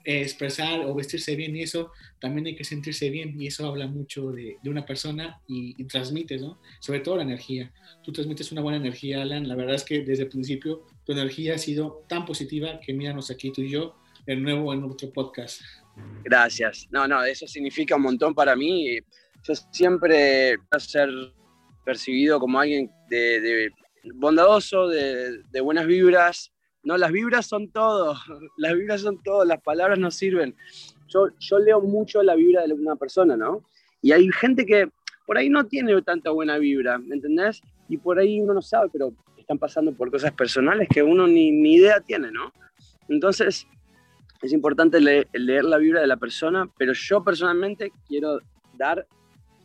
expresar 0.05 0.81
o 0.81 0.93
vestirse 0.93 1.35
bien 1.35 1.55
y 1.55 1.63
eso, 1.63 1.91
también 2.23 2.47
hay 2.47 2.55
que 2.55 2.63
sentirse 2.63 3.09
bien 3.09 3.35
y 3.37 3.47
eso 3.47 3.67
habla 3.67 3.85
mucho 3.85 4.31
de, 4.31 4.55
de 4.63 4.69
una 4.69 4.85
persona 4.85 5.41
y, 5.45 5.75
y, 5.77 6.37
¿no? 6.39 6.57
Sobre 6.79 7.01
todo 7.01 7.17
la 7.17 7.23
energía. 7.23 7.73
Tú 8.01 8.13
transmites 8.13 8.49
una 8.53 8.61
buena 8.61 8.77
energía, 8.77 9.21
Alan. 9.21 9.45
La 9.45 9.55
verdad 9.55 9.75
es 9.75 9.83
que 9.83 10.05
desde 10.05 10.23
el 10.23 10.29
principio 10.29 10.85
tu 11.03 11.11
energía 11.11 11.55
ha 11.55 11.57
sido 11.57 12.05
tan 12.07 12.23
positiva 12.25 12.79
que 12.79 12.93
míranos 12.93 13.29
aquí 13.29 13.51
tú 13.51 13.59
y 13.59 13.71
yo, 13.71 13.97
de 14.25 14.37
nuevo 14.37 14.73
en 14.73 14.79
nuestro 14.79 15.11
podcast. 15.11 15.63
Gracias. 16.23 16.87
No, 16.91 17.09
no, 17.09 17.21
eso 17.25 17.45
significa 17.45 17.97
un 17.97 18.03
montón 18.03 18.33
para 18.33 18.55
mí. 18.55 18.99
Yo 19.45 19.53
siempre 19.73 20.55
a 20.71 20.79
ser 20.79 21.09
percibido 21.83 22.39
como 22.39 22.57
alguien 22.57 22.89
de, 23.09 23.41
de 23.41 23.71
bondadoso, 24.13 24.87
de, 24.87 25.43
de 25.51 25.59
buenas 25.59 25.87
vibras, 25.87 26.53
no, 26.83 26.97
las 26.97 27.11
vibras 27.11 27.45
son 27.45 27.71
todo, 27.71 28.17
las 28.57 28.73
vibras 28.73 29.01
son 29.01 29.21
todo, 29.23 29.45
las 29.45 29.61
palabras 29.61 29.97
no 29.99 30.11
sirven. 30.11 30.55
Yo, 31.07 31.27
yo 31.39 31.59
leo 31.59 31.81
mucho 31.81 32.23
la 32.23 32.35
vibra 32.35 32.65
de 32.65 32.73
una 32.73 32.95
persona, 32.95 33.37
¿no? 33.37 33.63
Y 34.01 34.11
hay 34.11 34.29
gente 34.31 34.65
que 34.65 34.89
por 35.25 35.37
ahí 35.37 35.49
no 35.49 35.65
tiene 35.65 36.01
tanta 36.01 36.31
buena 36.31 36.57
vibra, 36.57 36.97
¿me 36.97 37.15
entendés? 37.15 37.61
Y 37.87 37.97
por 37.97 38.19
ahí 38.19 38.41
uno 38.41 38.53
no 38.53 38.61
sabe, 38.61 38.89
pero 38.91 39.13
están 39.37 39.57
pasando 39.57 39.93
por 39.93 40.09
cosas 40.11 40.31
personales 40.33 40.87
que 40.89 41.03
uno 41.03 41.27
ni, 41.27 41.51
ni 41.51 41.75
idea 41.75 41.99
tiene, 41.99 42.31
¿no? 42.31 42.51
Entonces, 43.09 43.67
es 44.41 44.53
importante 44.53 44.99
leer, 44.99 45.27
leer 45.33 45.63
la 45.63 45.77
vibra 45.77 46.01
de 46.01 46.07
la 46.07 46.17
persona, 46.17 46.69
pero 46.77 46.93
yo 46.93 47.23
personalmente 47.23 47.91
quiero 48.07 48.39
dar 48.77 49.05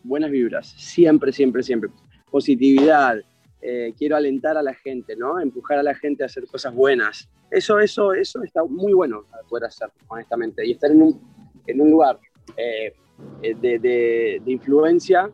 buenas 0.02 0.30
vibras, 0.30 0.68
siempre, 0.76 1.33
siempre, 1.33 1.62
siempre. 1.62 1.90
Positividad, 2.30 3.18
eh, 3.61 3.93
quiero 3.97 4.17
alentar 4.17 4.57
a 4.57 4.62
la 4.62 4.75
gente, 4.75 5.17
¿no? 5.17 5.41
Empujar 5.41 5.79
a 5.79 5.83
la 5.83 5.95
gente 5.95 6.23
a 6.23 6.27
hacer 6.27 6.47
cosas 6.47 6.75
buenas. 6.75 7.29
Eso, 7.50 7.79
eso, 7.81 8.12
eso 8.12 8.43
está 8.43 8.65
muy 8.65 8.93
bueno 8.93 9.25
poder 9.49 9.65
hacer, 9.65 9.91
honestamente. 10.09 10.67
Y 10.67 10.73
estar 10.73 10.91
en 10.91 11.03
un, 11.03 11.21
en 11.67 11.81
un 11.81 11.91
lugar 11.91 12.19
eh, 12.57 12.95
de, 13.43 13.79
de, 13.79 14.41
de, 14.45 14.53
influencia, 14.53 15.31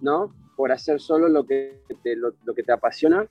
¿no? 0.00 0.34
Por 0.56 0.72
hacer 0.72 1.00
solo 1.00 1.28
lo 1.28 1.46
que 1.46 1.82
te, 2.02 2.16
lo, 2.16 2.34
lo 2.44 2.54
que 2.54 2.62
te 2.62 2.72
apasiona, 2.72 3.28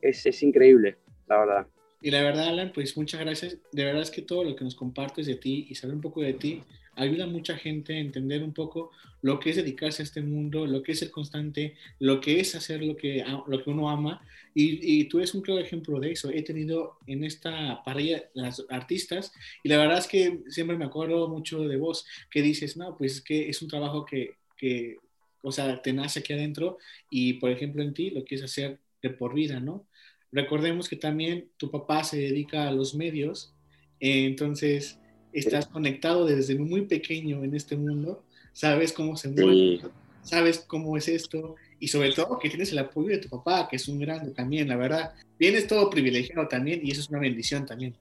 es, 0.00 0.26
es 0.26 0.42
increíble, 0.42 0.96
la 1.28 1.38
verdad. 1.38 1.66
Y 2.00 2.10
la 2.10 2.22
verdad, 2.22 2.48
Alan, 2.48 2.72
pues 2.74 2.96
muchas 2.96 3.20
gracias. 3.20 3.58
De 3.72 3.84
verdad 3.84 4.02
es 4.02 4.10
que 4.10 4.22
todo 4.22 4.44
lo 4.44 4.54
que 4.56 4.64
nos 4.64 4.74
compartes 4.74 5.26
de 5.26 5.36
ti 5.36 5.66
y 5.68 5.74
saber 5.74 5.96
un 5.96 6.02
poco 6.02 6.20
de 6.20 6.34
ti 6.34 6.62
ayuda 6.96 7.24
a 7.24 7.28
mucha 7.28 7.56
gente 7.56 7.94
a 7.94 8.00
entender 8.00 8.42
un 8.42 8.52
poco 8.52 8.90
lo 9.22 9.38
que 9.38 9.50
es 9.50 9.56
dedicarse 9.56 10.02
a 10.02 10.04
este 10.04 10.22
mundo, 10.22 10.66
lo 10.66 10.82
que 10.82 10.92
es 10.92 10.98
ser 10.98 11.10
constante, 11.10 11.74
lo 11.98 12.20
que 12.20 12.40
es 12.40 12.54
hacer 12.54 12.82
lo 12.82 12.96
que, 12.96 13.24
lo 13.46 13.62
que 13.62 13.70
uno 13.70 13.88
ama. 13.88 14.22
Y, 14.54 15.04
tú 15.04 15.18
eres 15.18 15.34
un 15.34 15.42
claro 15.42 15.60
ejemplo 15.60 16.00
de 16.00 16.12
eso. 16.12 16.30
He 16.30 16.42
tenido 16.42 16.98
en 17.06 17.24
esta 17.24 17.82
parrilla 17.84 18.24
las 18.32 18.64
artistas 18.70 19.32
y 19.62 19.68
la 19.68 19.76
verdad 19.76 19.98
es 19.98 20.06
que 20.06 20.40
siempre 20.48 20.78
me 20.78 20.86
acuerdo 20.86 21.28
mucho 21.28 21.60
de 21.68 21.76
vos 21.76 22.06
que 22.30 22.40
dices, 22.40 22.76
no, 22.76 22.96
pues 22.96 23.16
es 23.16 23.20
que 23.20 23.50
es 23.50 23.60
un 23.60 23.68
trabajo 23.68 24.06
que, 24.06 24.34
que 24.56 24.96
o 25.42 25.52
sea, 25.52 25.82
te 25.82 25.92
nace 25.92 26.20
aquí 26.20 26.32
adentro 26.32 26.78
y, 27.10 27.34
por 27.34 27.50
ejemplo, 27.50 27.82
en 27.82 27.92
ti 27.92 28.10
lo 28.10 28.24
quieres 28.24 28.44
hacer 28.44 28.80
de 29.02 29.10
por 29.10 29.34
vida, 29.34 29.60
¿no? 29.60 29.86
Recordemos 30.32 30.88
que 30.88 30.96
también 30.96 31.50
tu 31.56 31.70
papá 31.70 32.02
se 32.04 32.18
dedica 32.18 32.66
a 32.66 32.72
los 32.72 32.94
medios, 32.94 33.54
entonces 34.00 34.98
estás 35.38 35.66
conectado 35.66 36.26
desde 36.26 36.56
muy 36.56 36.82
pequeño 36.82 37.44
en 37.44 37.54
este 37.54 37.76
mundo, 37.76 38.24
sabes 38.52 38.92
cómo 38.92 39.16
se 39.16 39.28
mueve, 39.28 39.52
sí. 39.52 39.80
sabes 40.22 40.58
cómo 40.58 40.96
es 40.96 41.08
esto 41.08 41.56
y 41.78 41.88
sobre 41.88 42.12
todo 42.12 42.38
que 42.38 42.48
tienes 42.48 42.72
el 42.72 42.78
apoyo 42.78 43.08
de 43.08 43.18
tu 43.18 43.28
papá, 43.28 43.68
que 43.68 43.76
es 43.76 43.88
un 43.88 43.98
grande 43.98 44.32
también, 44.32 44.68
la 44.68 44.76
verdad. 44.76 45.12
Vienes 45.38 45.66
todo 45.66 45.90
privilegiado 45.90 46.48
también 46.48 46.80
y 46.82 46.90
eso 46.90 47.00
es 47.00 47.10
una 47.10 47.20
bendición 47.20 47.66
también. 47.66 47.94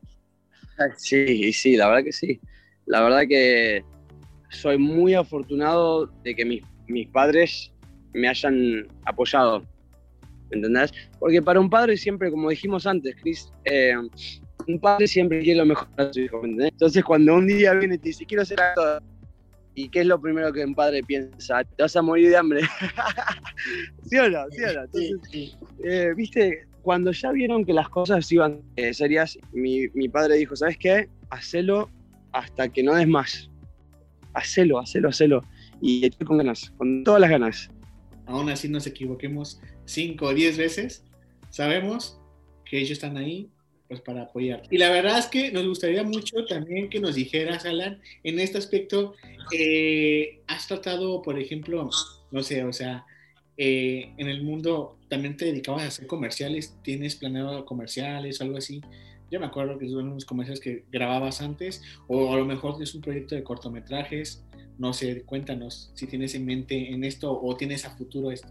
Sí, 0.98 1.52
sí, 1.54 1.76
la 1.76 1.88
verdad 1.88 2.04
que 2.04 2.14
sí. 2.14 2.40
La 2.86 3.02
verdad 3.02 3.24
que 3.28 3.84
soy 4.50 4.78
muy 4.78 5.14
afortunado 5.14 6.08
de 6.24 6.36
que 6.36 6.46
mis, 6.46 6.64
mis 6.88 7.08
padres 7.08 7.72
me 8.14 8.28
hayan 8.30 8.88
apoyado 9.04 9.64
¿entendés? 10.52 10.94
Porque 11.20 11.42
para 11.42 11.60
un 11.60 11.70
padre 11.70 11.98
siempre, 11.98 12.32
como 12.32 12.50
dijimos 12.50 12.86
antes, 12.86 13.16
Chris, 13.22 13.52
eh, 13.66 13.94
un 14.68 14.80
padre 14.80 15.08
siempre 15.08 15.42
quiere 15.42 15.60
lo 15.60 15.66
mejor 15.66 15.88
para 15.96 16.12
su 16.12 16.22
hijo, 16.22 16.38
¿entendés? 16.38 16.72
Entonces 16.72 17.04
cuando 17.04 17.36
un 17.36 17.48
día 17.48 17.74
viene 17.74 17.96
y 17.96 17.98
te 17.98 18.10
dice, 18.10 18.26
quiero 18.26 18.44
hacer 18.44 18.60
algo, 18.60 19.06
¿y 19.76 19.90
qué 19.90 20.02
es 20.02 20.06
lo 20.06 20.20
primero 20.20 20.52
que 20.52 20.64
un 20.64 20.76
padre 20.76 21.04
piensa? 21.04 21.64
Te 21.64 21.84
vas 21.84 21.96
a 21.96 22.02
morir 22.02 22.30
de 22.30 22.38
hambre. 22.38 22.62
¿Sí 24.06 24.18
o 24.18 24.30
no? 24.30 24.46
¿Sí 24.52 24.64
o 24.64 24.74
no? 24.74 24.84
Entonces. 24.84 25.58
Eh, 25.84 26.14
viste, 26.16 26.66
cuando 26.82 27.12
ya 27.12 27.32
vieron 27.32 27.66
que 27.66 27.74
las 27.74 27.90
cosas 27.90 28.32
iban 28.32 28.62
eh, 28.76 28.94
serias, 28.94 29.38
mi, 29.52 29.88
mi, 29.94 30.08
padre 30.10 30.36
dijo, 30.36 30.56
¿sabes 30.56 30.78
qué? 30.78 31.10
Hacelo 31.30 31.90
hasta 32.32 32.70
que 32.70 32.84
no 32.84 32.96
des 32.96 33.08
más. 33.08 33.50
Hacelo, 34.34 34.80
hacelo, 34.80 35.10
hacelo. 35.10 35.42
Y 35.82 36.06
estoy 36.06 36.26
con 36.26 36.38
ganas, 36.38 36.72
con 36.78 37.04
todas 37.04 37.22
las 37.22 37.30
ganas. 37.30 37.70
Aún 38.28 38.50
así 38.50 38.70
nos 38.70 38.88
equivoquemos 38.88 39.62
5 39.86 40.26
o 40.26 40.34
10 40.34 40.58
veces, 40.58 41.06
sabemos 41.50 42.20
que 42.66 42.80
ellos 42.80 42.92
están 42.92 43.18
ahí 43.18 43.50
pues 43.88 44.02
para 44.02 44.24
apoyar. 44.24 44.64
Y 44.70 44.78
la 44.78 44.90
verdad 44.90 45.20
es 45.20 45.28
que 45.28 45.52
nos 45.52 45.66
gustaría 45.68 46.04
mucho 46.04 46.46
también 46.46 46.90
que 46.90 47.00
nos 47.00 47.16
dijeras, 47.16 47.66
Alan, 47.66 48.02
en 48.24 48.40
este 48.40 48.58
aspecto, 48.58 49.14
eh, 49.52 50.42
has 50.48 50.68
tratado, 50.68 51.22
por 51.22 51.40
ejemplo, 51.40 51.90
no 52.32 52.44
sé, 52.44 52.64
o 52.64 52.74
sea, 52.74 53.06
eh, 53.58 54.12
en 54.18 54.28
el 54.28 54.44
mundo 54.44 54.98
también 55.08 55.38
te 55.38 55.46
dedicabas 55.46 55.84
a 55.84 55.88
hacer 55.88 56.08
comerciales, 56.08 56.76
tienes 56.84 57.16
planeado 57.16 57.66
comerciales 57.66 58.42
o 58.42 58.44
algo 58.44 58.58
así. 58.58 58.82
Yo 59.32 59.40
me 59.40 59.46
acuerdo 59.46 59.78
que 59.78 59.88
son 59.90 60.10
unos 60.10 60.26
comerciales 60.26 60.60
que 60.60 60.84
grababas 60.92 61.42
antes, 61.42 61.82
o 62.08 62.34
a 62.34 62.38
lo 62.38 62.46
mejor 62.46 62.82
es 62.82 62.94
un 62.96 63.02
proyecto 63.02 63.36
de 63.36 63.44
cortometrajes. 63.44 64.44
No 64.78 64.94
sé, 64.94 65.24
cuéntanos 65.24 65.92
si 65.96 66.06
tienes 66.06 66.36
en 66.36 66.46
mente 66.46 66.92
en 66.92 67.04
esto 67.04 67.40
o 67.42 67.56
tienes 67.56 67.86
a 67.86 67.96
futuro 67.96 68.32
esto. 68.32 68.50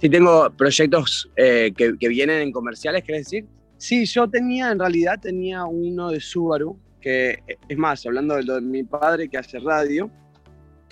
Si 0.00 0.08
tengo 0.08 0.50
proyectos 0.50 1.30
eh, 1.36 1.72
que, 1.76 2.08
vienen 2.08 2.40
en 2.42 2.52
comerciales, 2.52 3.02
¿querés 3.02 3.24
decir? 3.24 3.46
Sí, 3.78 4.04
yo 4.06 4.28
tenía, 4.28 4.70
en 4.70 4.78
realidad 4.78 5.18
tenía 5.20 5.64
uno 5.64 6.10
de 6.10 6.20
Subaru, 6.20 6.78
que 7.00 7.42
es 7.68 7.78
más, 7.78 8.04
hablando 8.06 8.36
de 8.36 8.60
mi 8.60 8.84
padre 8.84 9.28
que 9.28 9.38
hace 9.38 9.58
radio, 9.58 10.10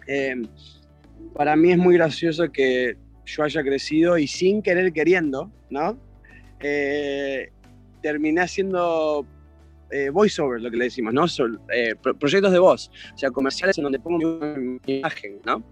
eh, 0.06 0.42
para 1.34 1.56
mí 1.56 1.72
es 1.72 1.78
muy 1.78 1.96
gracioso 1.96 2.50
que 2.50 2.96
yo 3.24 3.42
haya 3.42 3.62
crecido 3.62 4.18
y 4.18 4.26
sin 4.26 4.62
querer 4.62 4.92
queriendo, 4.92 5.50
¿no? 5.70 5.98
Eh, 6.60 7.50
terminé 8.02 8.40
haciendo 8.40 9.26
eh, 9.90 10.10
voiceover, 10.10 10.60
lo 10.60 10.70
que 10.70 10.76
le 10.76 10.84
decimos, 10.84 11.12
¿no? 11.12 11.28
So, 11.28 11.46
eh, 11.72 11.94
pro 12.00 12.16
proyectos 12.18 12.52
de 12.52 12.58
voz, 12.58 12.90
o 13.14 13.18
sea, 13.18 13.30
comerciales 13.30 13.78
en 13.78 13.84
donde 13.84 13.98
pongo 13.98 14.18
mi 14.56 14.78
imagen, 14.86 15.40
¿no? 15.44 15.62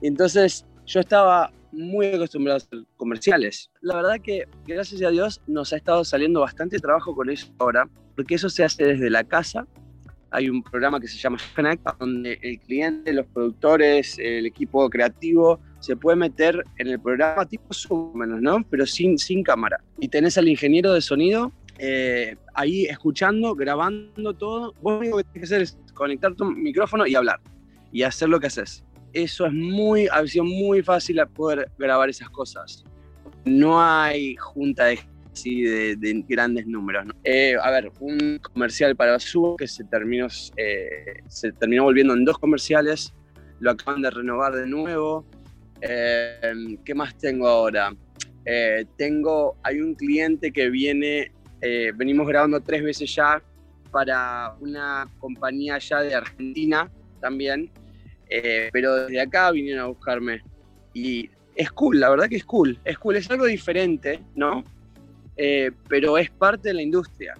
Y 0.00 0.08
entonces 0.08 0.64
yo 0.86 1.00
estaba 1.00 1.50
muy 1.78 2.06
acostumbrado 2.06 2.58
a 2.58 2.76
comerciales. 2.96 3.70
La 3.80 3.96
verdad 3.96 4.16
que, 4.22 4.46
gracias 4.66 5.02
a 5.02 5.10
Dios, 5.10 5.40
nos 5.46 5.72
ha 5.72 5.76
estado 5.76 6.04
saliendo 6.04 6.40
bastante 6.40 6.78
trabajo 6.78 7.14
con 7.14 7.30
eso 7.30 7.52
ahora, 7.58 7.88
porque 8.16 8.34
eso 8.34 8.48
se 8.48 8.64
hace 8.64 8.84
desde 8.84 9.10
la 9.10 9.24
casa. 9.24 9.66
Hay 10.30 10.50
un 10.50 10.62
programa 10.62 11.00
que 11.00 11.08
se 11.08 11.16
llama 11.16 11.38
Connect, 11.56 11.86
donde 11.98 12.38
el 12.42 12.58
cliente, 12.60 13.12
los 13.12 13.26
productores, 13.26 14.18
el 14.18 14.44
equipo 14.44 14.90
creativo 14.90 15.60
se 15.80 15.96
puede 15.96 16.16
meter 16.16 16.62
en 16.76 16.88
el 16.88 17.00
programa 17.00 17.46
tipo 17.46 17.72
Zoom, 17.72 18.42
¿no? 18.42 18.62
Pero 18.68 18.84
sin, 18.84 19.16
sin 19.16 19.42
cámara. 19.42 19.82
Y 19.98 20.08
tenés 20.08 20.36
al 20.36 20.48
ingeniero 20.48 20.92
de 20.92 21.00
sonido 21.00 21.52
eh, 21.78 22.36
ahí 22.54 22.84
escuchando, 22.86 23.54
grabando 23.54 24.34
todo. 24.34 24.74
Vos 24.82 24.94
lo 24.94 24.98
único 24.98 25.16
que 25.18 25.24
tienes 25.24 25.48
que 25.48 25.54
hacer 25.54 25.62
es 25.62 25.78
conectar 25.94 26.34
tu 26.34 26.44
micrófono 26.44 27.06
y 27.06 27.14
hablar. 27.14 27.40
Y 27.90 28.02
hacer 28.02 28.28
lo 28.28 28.38
que 28.38 28.48
haces 28.48 28.84
eso 29.22 29.46
es 29.46 29.52
muy, 29.52 30.08
ha 30.08 30.26
sido 30.26 30.44
muy 30.44 30.82
fácil 30.82 31.20
poder 31.34 31.70
grabar 31.78 32.08
esas 32.08 32.30
cosas. 32.30 32.84
No 33.44 33.80
hay 33.80 34.36
junta 34.36 34.86
de, 34.86 35.00
así 35.32 35.62
de, 35.62 35.96
de 35.96 36.24
grandes 36.28 36.66
números. 36.66 37.06
¿no? 37.06 37.14
Eh, 37.24 37.56
a 37.60 37.70
ver, 37.70 37.90
un 38.00 38.38
comercial 38.38 38.94
para 38.96 39.18
Subo 39.18 39.56
que 39.56 39.66
se 39.66 39.84
terminó, 39.84 40.28
eh, 40.56 41.20
se 41.28 41.52
terminó 41.52 41.84
volviendo 41.84 42.14
en 42.14 42.24
dos 42.24 42.38
comerciales, 42.38 43.12
lo 43.60 43.70
acaban 43.70 44.02
de 44.02 44.10
renovar 44.10 44.54
de 44.54 44.66
nuevo. 44.66 45.26
Eh, 45.80 46.78
¿Qué 46.84 46.94
más 46.94 47.16
tengo 47.18 47.48
ahora? 47.48 47.94
Eh, 48.44 48.84
tengo, 48.96 49.56
hay 49.62 49.80
un 49.80 49.94
cliente 49.94 50.52
que 50.52 50.70
viene, 50.70 51.32
venimos 51.96 52.26
grabando 52.28 52.60
tres 52.60 52.84
veces 52.84 53.12
ya 53.14 53.42
para 53.90 54.54
una 54.60 55.08
compañía 55.18 55.78
ya 55.78 56.02
de 56.02 56.14
Argentina 56.14 56.88
también, 57.20 57.70
eh, 58.28 58.70
pero 58.72 58.94
desde 58.94 59.20
acá 59.20 59.50
vinieron 59.50 59.84
a 59.84 59.86
buscarme. 59.88 60.42
Y 60.94 61.30
es 61.54 61.70
cool, 61.72 62.00
la 62.00 62.10
verdad 62.10 62.28
que 62.28 62.36
es 62.36 62.44
cool. 62.44 62.78
Es 62.84 62.98
cool, 62.98 63.16
es 63.16 63.30
algo 63.30 63.46
diferente, 63.46 64.20
¿no? 64.34 64.64
Eh, 65.36 65.70
pero 65.88 66.18
es 66.18 66.30
parte 66.30 66.68
de 66.68 66.74
la 66.74 66.82
industria. 66.82 67.34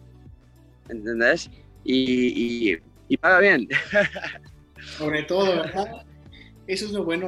¿Entendés? 0.88 1.50
Y, 1.84 2.72
y, 2.72 2.78
y 3.08 3.16
paga 3.16 3.40
bien. 3.40 3.68
Sobre 4.98 5.22
todo, 5.24 5.56
¿verdad? 5.56 6.04
Eso 6.66 6.86
es 6.86 6.92
lo 6.92 7.04
bueno. 7.04 7.26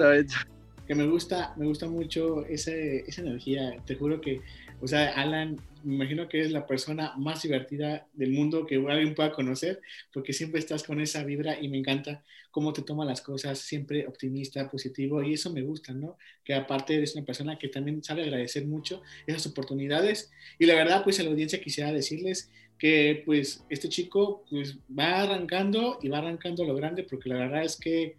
Que 0.87 0.95
me 0.95 1.07
gusta, 1.07 1.55
me 1.57 1.67
gusta 1.67 1.87
mucho 1.87 2.45
ese, 2.47 3.05
esa 3.07 3.23
energía. 3.23 3.77
Te 3.87 3.95
juro 3.95 4.21
que 4.21 4.41
O 4.81 4.89
sea, 4.89 5.11
Alan, 5.11 5.57
me 5.85 5.95
imagino 5.95 6.29
que 6.29 6.41
es 6.41 6.51
la 6.51 6.67
persona 6.67 7.15
más 7.17 7.43
divertida 7.43 8.07
del 8.13 8.33
mundo 8.33 8.67
que 8.67 8.77
alguien 8.77 9.15
pueda 9.15 9.33
conocer, 9.33 9.81
porque 10.13 10.33
siempre 10.33 10.61
estás 10.61 10.83
con 10.83 11.01
esa 11.01 11.25
vibra 11.25 11.61
y 11.61 11.69
me 11.69 11.79
encanta 11.79 12.25
cómo 12.51 12.73
te 12.73 12.83
toma 12.83 13.05
las 13.05 13.21
cosas, 13.21 13.59
siempre 13.59 14.07
optimista, 14.07 14.69
positivo, 14.69 15.23
y 15.23 15.35
eso 15.35 15.53
me 15.53 15.63
gusta, 15.63 15.93
¿no? 15.93 16.19
Que 16.45 16.55
aparte 16.55 16.95
eres 16.95 17.15
una 17.15 17.25
persona 17.25 17.59
que 17.59 17.69
también 17.69 18.03
sabe 18.03 18.23
agradecer 18.23 18.67
mucho 18.67 19.03
esas 19.27 19.47
oportunidades. 19.47 20.31
Y 20.59 20.67
la 20.67 20.75
verdad, 20.75 21.05
pues 21.05 21.21
a 21.21 21.23
la 21.23 21.31
audiencia 21.31 21.61
quisiera 21.61 21.93
decirles 21.93 22.51
que 22.79 23.23
pues 23.27 23.63
este 23.69 23.89
chico 23.89 24.45
pues 24.49 24.79
va 24.99 25.23
arrancando 25.23 25.99
y 26.03 26.09
va 26.09 26.19
arrancando 26.19 26.65
lo 26.65 26.75
grande, 26.75 27.05
porque 27.05 27.29
la 27.29 27.37
verdad 27.37 27.63
es 27.63 27.77
que 27.77 28.17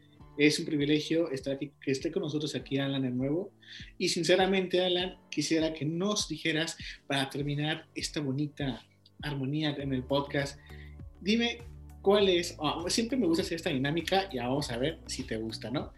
es 0.48 0.58
un 0.58 0.66
privilegio 0.66 1.30
estar 1.30 1.54
aquí, 1.54 1.72
que 1.80 1.92
esté 1.92 2.12
con 2.12 2.24
nosotros 2.24 2.56
aquí 2.56 2.80
Alan 2.80 3.04
de 3.04 3.12
nuevo. 3.12 3.52
Y 4.00 4.10
sinceramente, 4.10 4.84
Alan, 4.84 5.18
quisiera 5.30 5.72
que 5.72 5.86
nos 5.86 6.28
dijeras, 6.28 6.78
para 7.06 7.30
terminar 7.30 7.86
esta 7.94 8.22
bonita 8.22 8.84
armonía 9.22 9.76
en 9.78 9.94
el 9.94 10.04
podcast, 10.04 10.60
dime 11.20 11.60
cuál 12.02 12.28
es, 12.28 12.58
ah, 12.60 12.84
siempre 12.88 13.18
me 13.18 13.28
gusta 13.28 13.44
hacer 13.44 13.58
esta 13.58 13.70
dinámica 13.70 14.30
y 14.32 14.38
vamos 14.40 14.72
a 14.72 14.78
ver 14.78 14.98
si 15.06 15.24
te 15.24 15.38
gusta, 15.38 15.70
¿no? 15.70 15.94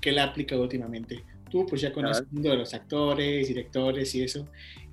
Que 0.00 0.12
la 0.12 0.22
he 0.22 0.28
aplicado 0.28 0.62
últimamente. 0.62 1.24
Tú 1.50 1.66
pues 1.66 1.80
ya 1.80 1.92
conoces 1.92 2.22
el 2.22 2.32
mundo 2.32 2.50
de 2.50 2.56
los 2.58 2.74
actores, 2.74 3.48
directores 3.48 4.14
y 4.14 4.22
eso. 4.22 4.46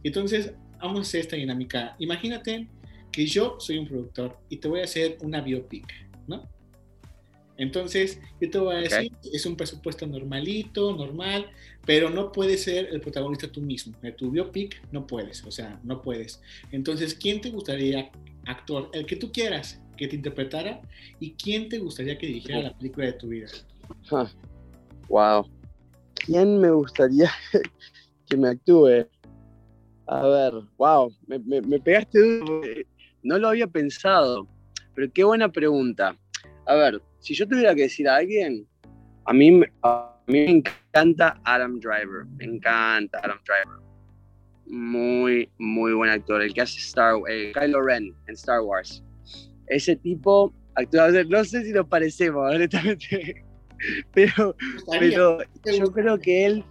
Entonces, 0.04 0.54
vamos 0.80 1.00
a 1.00 1.02
hacer 1.02 1.22
esta 1.22 1.36
dinámica. 1.36 1.96
Imagínate 2.00 2.68
que 3.12 3.28
yo 3.28 3.58
soy 3.60 3.78
un 3.78 3.88
productor 3.88 4.40
y 4.50 4.58
te 4.58 4.68
voy 4.68 4.80
a 4.80 4.86
hacer 4.86 5.20
una 5.22 5.42
biopic, 5.42 5.86
¿no? 6.28 6.55
Entonces, 7.58 8.20
yo 8.42 8.50
te 8.50 8.58
voy 8.58 8.76
a 8.76 8.80
decir, 8.80 9.12
es 9.32 9.46
un 9.46 9.56
presupuesto 9.56 10.06
normalito, 10.06 10.96
normal, 10.96 11.50
pero 11.86 12.10
no 12.10 12.32
puedes 12.32 12.64
ser 12.64 12.90
el 12.92 13.00
protagonista 13.00 13.48
tú 13.52 13.62
mismo. 13.62 13.98
De 14.02 14.12
tu 14.12 14.32
biopic 14.32 14.82
no 14.92 15.08
puedes, 15.08 15.44
o 15.44 15.52
sea, 15.52 15.80
no 15.84 16.02
puedes. 16.02 16.42
Entonces, 16.72 17.14
¿quién 17.14 17.42
te 17.42 17.52
gustaría 17.52 18.12
actor? 18.46 18.90
El 18.94 19.06
que 19.06 19.16
tú 19.16 19.32
quieras 19.32 19.80
que 19.96 20.08
te 20.08 20.16
interpretara 20.16 20.82
y 21.20 21.32
quién 21.32 21.70
te 21.70 21.80
gustaría 21.80 22.18
que 22.18 22.28
dirigiera 22.28 22.62
la 22.62 22.78
película 22.78 23.06
de 23.06 23.14
tu 23.14 23.30
vida. 23.30 23.48
Wow. 25.08 25.50
¿Quién 26.16 26.60
me 26.60 26.72
gustaría 26.72 27.32
que 28.28 28.36
me 28.36 28.50
actúe? 28.50 29.08
A 30.08 30.28
ver, 30.28 30.54
wow, 30.78 31.12
me, 31.26 31.40
me 31.40 31.80
pegaste, 31.80 32.86
no 33.24 33.40
lo 33.40 33.50
había 33.50 33.66
pensado, 33.66 34.48
pero 34.94 35.12
qué 35.12 35.24
buena 35.24 35.52
pregunta. 35.52 36.16
A 36.68 36.76
ver, 36.76 37.02
si 37.26 37.34
yo 37.34 37.48
tuviera 37.48 37.74
que 37.74 37.82
decir 37.82 38.08
a 38.08 38.18
alguien, 38.18 38.68
a 39.26 39.34
mí, 39.34 39.60
a 39.82 40.16
mí 40.28 40.46
me 40.46 40.52
encanta 40.52 41.42
Adam 41.44 41.80
Driver. 41.80 42.24
Me 42.38 42.46
encanta 42.46 43.20
Adam 43.24 43.40
Driver. 43.44 43.80
Muy, 44.68 45.50
muy 45.58 45.94
buen 45.94 46.12
actor. 46.12 46.44
El 46.44 46.54
que 46.54 46.62
hace 46.62 46.78
Star 46.78 47.16
eh, 47.28 47.52
Kylo 47.60 47.82
Ren 47.82 48.14
en 48.28 48.34
Star 48.36 48.62
Wars. 48.62 49.04
Ese 49.66 49.96
tipo 49.96 50.54
actúa. 50.76 51.10
No 51.28 51.44
sé 51.44 51.66
si 51.66 51.72
nos 51.72 51.88
parecemos, 51.88 52.44
honestamente. 52.54 53.44
Pero, 54.14 54.56
pero 54.92 55.40
yo 55.66 55.92
creo 55.92 56.20
que 56.20 56.46
él. 56.46 56.64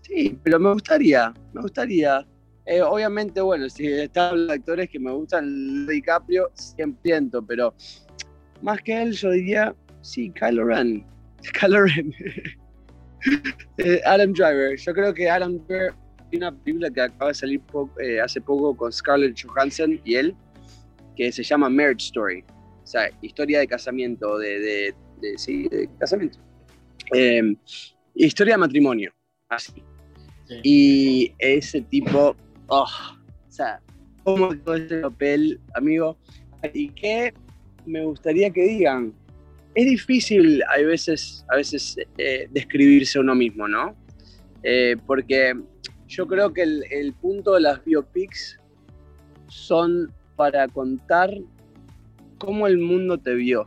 Sí, 0.00 0.36
pero 0.42 0.58
me 0.58 0.72
gustaría. 0.72 1.32
Me 1.52 1.62
gustaría. 1.62 2.26
Eh, 2.66 2.82
obviamente, 2.82 3.40
bueno, 3.40 3.68
si 3.68 3.86
está 3.86 4.30
hablando 4.30 4.52
de 4.52 4.58
actores 4.58 4.90
que 4.90 4.98
me 4.98 5.12
gustan, 5.12 5.86
DiCaprio, 5.86 6.50
100%, 6.56 7.44
pero 7.46 7.74
más 8.60 8.80
que 8.82 9.02
él, 9.02 9.12
yo 9.12 9.30
diría 9.30 9.74
Sí, 10.02 10.30
Kylo 10.30 10.64
Ren. 10.64 11.04
Kylo 11.60 11.84
Ren. 11.84 12.14
Eh, 13.76 14.00
Adam 14.06 14.32
Driver. 14.32 14.74
Yo 14.78 14.94
creo 14.94 15.12
que 15.12 15.28
Adam 15.28 15.58
Driver 15.66 15.92
tiene 16.30 16.48
una 16.48 16.56
película 16.56 16.90
que 16.90 17.02
acaba 17.02 17.28
de 17.28 17.34
salir 17.34 17.60
eh, 18.02 18.18
hace 18.18 18.40
poco 18.40 18.74
con 18.74 18.90
Scarlett 18.90 19.38
Johansson 19.42 20.00
y 20.04 20.14
él, 20.14 20.34
que 21.16 21.30
se 21.30 21.42
llama 21.42 21.68
Marriage 21.68 22.06
Story. 22.06 22.42
O 22.82 22.86
sea, 22.86 23.10
historia 23.20 23.58
de 23.58 23.66
casamiento, 23.66 24.38
de, 24.38 24.94
de, 25.20 25.38
sí, 25.38 25.68
de 25.68 25.88
casamiento. 25.98 26.38
Em, 27.12 27.56
historia 28.14 28.54
de 28.54 28.58
matrimonio, 28.58 29.12
así. 29.50 29.82
Y 30.62 31.32
ese 31.38 31.82
tipo, 31.82 32.34
oh, 32.68 32.82
o 32.84 33.50
sea, 33.50 33.80
como 34.24 34.56
todo 34.56 34.76
este 34.76 34.98
papel, 35.00 35.60
amigo, 35.74 36.16
y 36.72 36.88
qué 36.90 37.32
me 37.86 38.04
gustaría 38.04 38.50
que 38.50 38.62
digan, 38.62 39.14
es 39.74 39.86
difícil 39.86 40.62
a 40.64 40.78
veces, 40.78 41.44
a 41.48 41.56
veces 41.56 41.96
eh, 42.18 42.48
describirse 42.50 43.18
uno 43.18 43.34
mismo, 43.34 43.68
¿no? 43.68 43.96
Eh, 44.62 44.96
porque 45.06 45.54
yo 46.08 46.26
creo 46.26 46.52
que 46.52 46.62
el, 46.62 47.14
punto 47.20 47.54
de 47.54 47.60
las 47.60 47.84
biopics 47.84 48.58
son 49.48 50.12
para 50.36 50.66
contar 50.68 51.32
cómo 52.38 52.66
el 52.66 52.78
mundo 52.78 53.18
te 53.18 53.34
vio, 53.34 53.66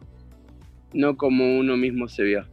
no 0.93 1.15
cómo 1.15 1.57
uno 1.57 1.77
mismo 1.77 2.07
se 2.07 2.23
vio. 2.23 2.47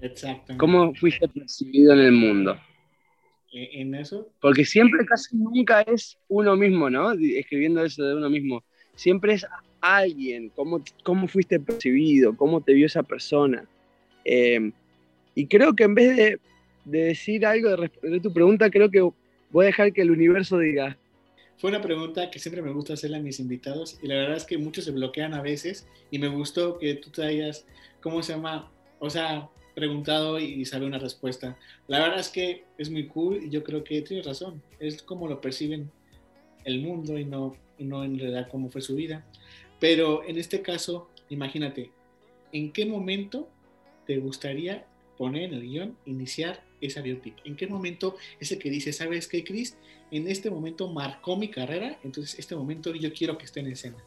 Exactamente. 0.00 0.56
¿Cómo 0.58 0.94
fuiste 0.94 1.28
percibido 1.28 1.92
en 1.94 2.00
el 2.00 2.12
mundo? 2.12 2.56
E, 3.52 3.80
¿En 3.80 3.94
eso? 3.94 4.28
Porque 4.40 4.64
siempre, 4.64 5.06
casi 5.06 5.36
nunca 5.36 5.82
es 5.82 6.18
uno 6.28 6.56
mismo, 6.56 6.90
¿no? 6.90 7.12
Escribiendo 7.12 7.82
eso 7.84 8.04
de 8.04 8.16
uno 8.16 8.28
mismo. 8.28 8.64
Siempre 8.96 9.34
es 9.34 9.46
alguien, 9.84 10.50
cómo, 10.54 10.82
cómo 11.02 11.28
fuiste 11.28 11.60
percibido, 11.60 12.36
cómo 12.36 12.60
te 12.60 12.72
vio 12.72 12.86
esa 12.86 13.02
persona. 13.02 13.64
Eh, 14.24 14.72
y 15.34 15.46
creo 15.46 15.74
que 15.74 15.84
en 15.84 15.94
vez 15.94 16.16
de, 16.16 16.40
decir 16.84 17.44
algo 17.44 17.70
de, 17.70 17.76
responder 17.76 18.22
tu 18.22 18.32
pregunta, 18.32 18.70
creo 18.70 18.90
que 18.90 19.00
voy 19.50 19.64
a 19.64 19.66
dejar 19.66 19.92
que 19.92 20.02
el 20.02 20.10
universo 20.10 20.58
diga. 20.58 20.96
Fue 21.56 21.70
una 21.70 21.80
pregunta 21.80 22.30
que 22.30 22.38
siempre 22.38 22.62
me 22.62 22.72
gusta 22.72 22.94
hacerle 22.94 23.18
a 23.18 23.20
mis 23.20 23.40
invitados 23.40 23.98
y 24.02 24.06
la 24.08 24.16
verdad 24.16 24.36
es 24.36 24.44
que 24.44 24.58
muchos 24.58 24.84
se 24.84 24.90
bloquean 24.90 25.34
a 25.34 25.42
veces 25.42 25.86
y 26.10 26.18
me 26.18 26.28
gustó 26.28 26.78
que 26.78 26.94
tú 26.94 27.10
te 27.10 27.22
hayas, 27.22 27.66
¿cómo 28.00 28.22
se 28.22 28.32
llama? 28.32 28.70
O 28.98 29.08
sea, 29.08 29.48
preguntado 29.74 30.38
y 30.38 30.64
sabe 30.64 30.86
una 30.86 30.98
respuesta. 30.98 31.56
La 31.88 32.00
verdad 32.00 32.20
es 32.20 32.28
que 32.28 32.64
es 32.78 32.90
muy 32.90 33.06
cool 33.06 33.44
y 33.44 33.50
yo 33.50 33.62
creo 33.64 33.84
que 33.84 34.02
tienes 34.02 34.26
razón. 34.26 34.62
Es 34.78 35.02
como 35.02 35.28
lo 35.28 35.40
perciben 35.40 35.90
el 36.64 36.80
mundo 36.80 37.18
y 37.18 37.24
no, 37.24 37.54
y 37.78 37.84
no 37.84 38.04
en 38.04 38.18
realidad 38.18 38.48
cómo 38.50 38.70
fue 38.70 38.80
su 38.80 38.94
vida. 38.94 39.24
Pero 39.84 40.24
en 40.26 40.38
este 40.38 40.62
caso, 40.62 41.10
imagínate, 41.28 41.90
¿en 42.52 42.72
qué 42.72 42.86
momento 42.86 43.50
te 44.06 44.16
gustaría 44.16 44.86
poner 45.18 45.42
en 45.42 45.52
el 45.52 45.60
guion, 45.60 45.98
iniciar 46.06 46.64
esa 46.80 47.02
biopic? 47.02 47.34
¿En 47.44 47.54
qué 47.54 47.66
momento 47.66 48.16
ese 48.40 48.58
que 48.58 48.70
dice, 48.70 48.94
sabes 48.94 49.28
qué, 49.28 49.44
Chris? 49.44 49.76
En 50.10 50.26
este 50.26 50.48
momento 50.48 50.88
marcó 50.88 51.36
mi 51.36 51.48
carrera, 51.50 51.98
entonces 52.02 52.38
este 52.38 52.56
momento 52.56 52.94
yo 52.94 53.12
quiero 53.12 53.36
que 53.36 53.44
esté 53.44 53.60
en 53.60 53.66
escena. 53.66 54.02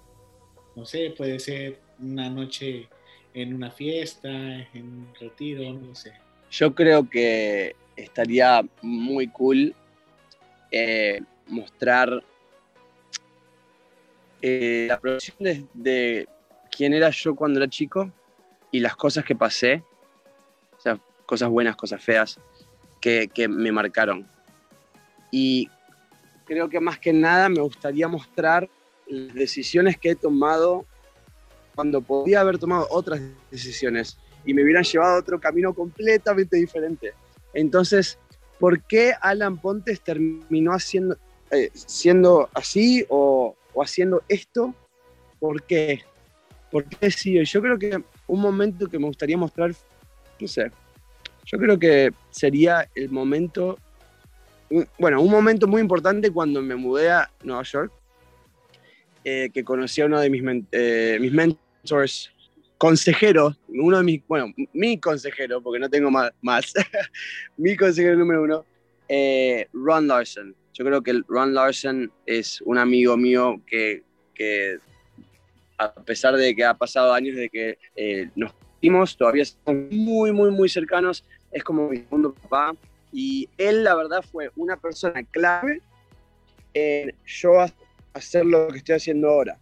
No 0.76 0.84
sé, 0.84 1.14
puede 1.16 1.38
ser 1.38 1.80
una 2.00 2.28
noche 2.28 2.90
en 3.36 3.54
una 3.54 3.70
fiesta, 3.70 4.32
en 4.74 4.82
un 4.82 5.14
retiro, 5.20 5.72
no 5.74 5.94
sé. 5.94 6.12
Yo 6.50 6.74
creo 6.74 7.08
que 7.08 7.76
estaría 7.96 8.68
muy 8.82 9.28
cool 9.28 9.76
eh, 10.72 11.22
mostrar 11.46 12.24
eh, 14.42 14.86
la 14.88 15.00
producción 15.00 15.68
de, 15.74 16.28
quién 16.76 16.94
era 16.94 17.10
yo 17.10 17.36
cuando 17.36 17.60
era 17.60 17.70
chico 17.70 18.12
y 18.72 18.80
las 18.80 18.96
cosas 18.96 19.26
que 19.26 19.36
pasé, 19.36 19.84
o 20.78 20.80
sea, 20.80 21.00
cosas 21.26 21.50
buenas, 21.50 21.76
cosas 21.76 22.04
feas, 22.04 22.40
que, 23.02 23.48
me 23.50 23.72
marcaron. 23.72 24.28
Y 25.32 25.70
creo 26.46 26.70
que 26.70 26.80
más 26.80 27.00
que 27.00 27.14
nada 27.14 27.50
me 27.50 27.62
gustaría 27.62 28.08
mostrar 28.08 28.70
las 29.08 29.34
decisiones 29.34 29.98
que 29.98 30.12
he 30.12 30.16
tomado 30.16 30.86
cuando 31.76 32.02
podía 32.02 32.42
haber 32.42 32.58
tomado 32.58 32.88
otras 32.90 33.22
decisiones 33.52 34.18
y 34.46 34.54
me 34.54 34.64
hubieran 34.64 34.84
llevado 34.84 35.16
a 35.16 35.20
otro 35.20 35.40
camino 35.40 35.74
completamente 35.74 36.58
diferente. 36.58 37.14
Entonces, 37.54 38.18
¿por 38.60 38.82
qué 38.84 39.14
Alan 39.22 39.58
Pontes 39.58 40.02
terminó 40.02 40.72
haciendo, 40.72 41.18
eh, 41.52 41.70
siendo 41.74 42.50
así 42.54 43.06
o, 43.10 43.57
haciendo 43.84 44.24
esto, 44.28 44.74
¿por 45.40 45.64
qué? 45.64 46.02
¿Por 46.72 46.86
qué 46.86 47.12
sí? 47.12 47.44
Yo 47.44 47.62
creo 47.62 47.78
que 47.78 48.02
un 48.28 48.42
momento 48.42 48.88
que 48.88 49.00
me 49.00 49.06
gustaría 49.06 49.38
mostrar, 49.38 49.74
no 50.40 50.48
sé, 50.48 50.72
yo 51.46 51.58
creo 51.58 51.80
que 51.80 52.12
sería 52.30 52.90
el 52.94 53.10
momento, 53.10 53.80
bueno, 55.00 55.22
un 55.22 55.32
momento 55.32 55.66
muy 55.68 55.82
importante 55.82 56.30
cuando 56.30 56.62
me 56.62 56.76
mudé 56.76 57.10
a 57.10 57.32
Nueva 57.44 57.64
York, 57.64 57.92
eh, 59.24 59.50
que 59.54 59.64
conocí 59.64 60.02
a 60.02 60.06
uno 60.06 60.20
de 60.20 60.30
mis, 60.30 60.44
eh, 60.72 61.18
mis 61.22 61.32
mentors, 61.32 62.32
consejeros, 62.78 63.58
uno 63.70 63.98
de 63.98 64.04
mis, 64.04 64.28
bueno, 64.28 64.54
mi 64.74 65.00
consejero, 65.00 65.62
porque 65.62 65.80
no 65.80 65.90
tengo 65.90 66.12
más, 66.12 66.32
más 66.42 66.74
mi 67.58 67.76
consejero 67.76 68.18
número 68.18 68.44
uno, 68.44 68.66
eh, 69.08 69.68
Ron 69.74 70.08
Larson. 70.08 70.56
Yo 70.78 70.86
creo 70.86 71.02
que 71.02 71.24
Ron 71.28 71.56
Larson 71.56 72.12
es 72.28 72.62
un 72.62 72.78
amigo 72.78 73.18
mío 73.18 73.60
que, 73.66 74.04
a 75.80 75.92
pesar 75.92 76.36
de 76.36 76.56
que 76.56 76.64
ha 76.64 76.76
pasado 76.76 77.14
años 77.14 77.36
de 77.36 77.50
que 77.50 77.80
eh, 77.96 78.30
nos 78.36 78.54
vimos, 78.80 79.18
todavía 79.18 79.42
estamos 79.42 79.92
muy, 79.92 80.32
muy, 80.32 80.52
muy 80.52 80.70
cercanos. 80.70 81.26
Es 81.52 81.64
como 81.64 81.90
mi 81.90 81.98
segundo 81.98 82.32
papá. 82.32 82.76
Y 83.12 83.50
él, 83.58 83.84
la 83.86 83.96
verdad, 83.96 84.22
fue 84.22 84.52
una 84.56 84.78
persona 84.78 85.24
clave 85.24 85.82
en 86.76 87.12
yo 87.26 87.54
hacer 88.14 88.46
lo 88.46 88.68
que 88.68 88.78
estoy 88.78 88.98
haciendo 88.98 89.30
ahora. 89.30 89.58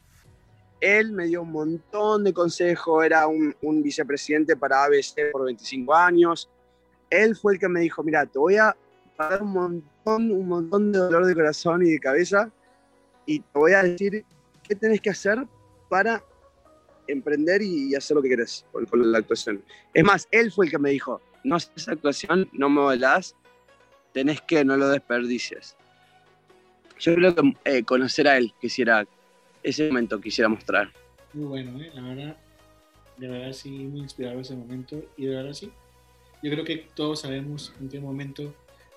Él 0.82 1.14
me 1.14 1.28
dio 1.28 1.44
un 1.44 1.54
montón 1.54 2.26
de 2.26 2.34
consejos, 2.34 3.06
era 3.06 3.26
un, 3.28 3.56
un 3.62 3.82
vicepresidente 3.82 4.58
para 4.58 4.84
ABC 4.84 5.32
por 5.32 5.46
25 5.46 5.96
años. 5.96 6.50
Él 7.10 7.38
fue 7.38 7.54
el 7.54 7.60
que 7.60 7.70
me 7.70 7.80
dijo, 7.80 8.04
mira, 8.04 8.26
te 8.26 8.38
voy 8.38 8.58
a 8.58 8.76
dar 9.18 9.42
un 9.42 9.52
montón, 9.52 10.32
un 10.32 10.48
montón 10.48 10.92
de 10.92 11.00
dolor 11.00 11.26
de 11.26 11.34
corazón 11.34 11.86
y 11.86 11.92
de 11.92 12.00
cabeza 12.00 12.52
y 13.26 13.40
te 13.40 13.60
voy 13.60 13.74
a 13.74 13.84
decir 13.84 14.26
qué 14.64 14.76
tenés 14.76 15.02
que 15.02 15.10
hacer 15.10 15.46
para 15.90 16.24
emprender 17.08 17.62
y, 17.62 17.96
hacer 17.96 18.16
lo 18.16 18.22
que 18.22 18.30
querés 18.30 18.66
con, 18.72 19.12
la 19.12 19.20
actuación. 19.20 19.64
Es 19.94 20.04
más, 20.04 20.28
él 20.32 20.52
fue 20.52 20.66
el 20.66 20.72
que 20.72 20.80
me 20.80 20.90
dijo, 20.90 21.22
no 21.44 21.56
haces 21.56 21.88
actuación, 21.88 22.50
no 22.54 22.70
me 22.70 22.82
volás, 22.82 23.36
tenés 24.14 24.42
que 24.42 24.66
no 24.66 24.76
lo 24.78 24.90
desperdicies. 24.90 25.76
Yo 27.00 27.14
creo 27.16 27.36
que 27.36 27.54
eh, 27.66 27.84
conocer 27.84 28.28
a 28.28 28.38
él 28.38 28.54
quisiera, 28.60 29.06
ese 29.62 29.88
momento 29.88 30.20
quisiera 30.20 30.50
mostrar. 30.50 30.92
Muy 31.34 31.46
bueno, 31.46 31.82
¿eh? 31.82 31.92
la 31.94 32.02
verdad, 32.02 32.38
de 33.18 33.28
verdad 33.28 33.54
sí, 33.54 33.70
muy 33.70 34.00
inspirado 34.00 34.40
ese 34.40 34.56
momento 34.56 35.04
y 35.18 35.26
de 35.26 35.36
verdad 35.36 35.54
sí. 35.54 35.72
Yo 36.42 36.52
creo 36.52 36.64
que 36.64 36.88
todos 36.96 37.22
sabemos 37.22 37.74
en 37.80 37.90
qué 37.90 38.00
momento 38.00 38.54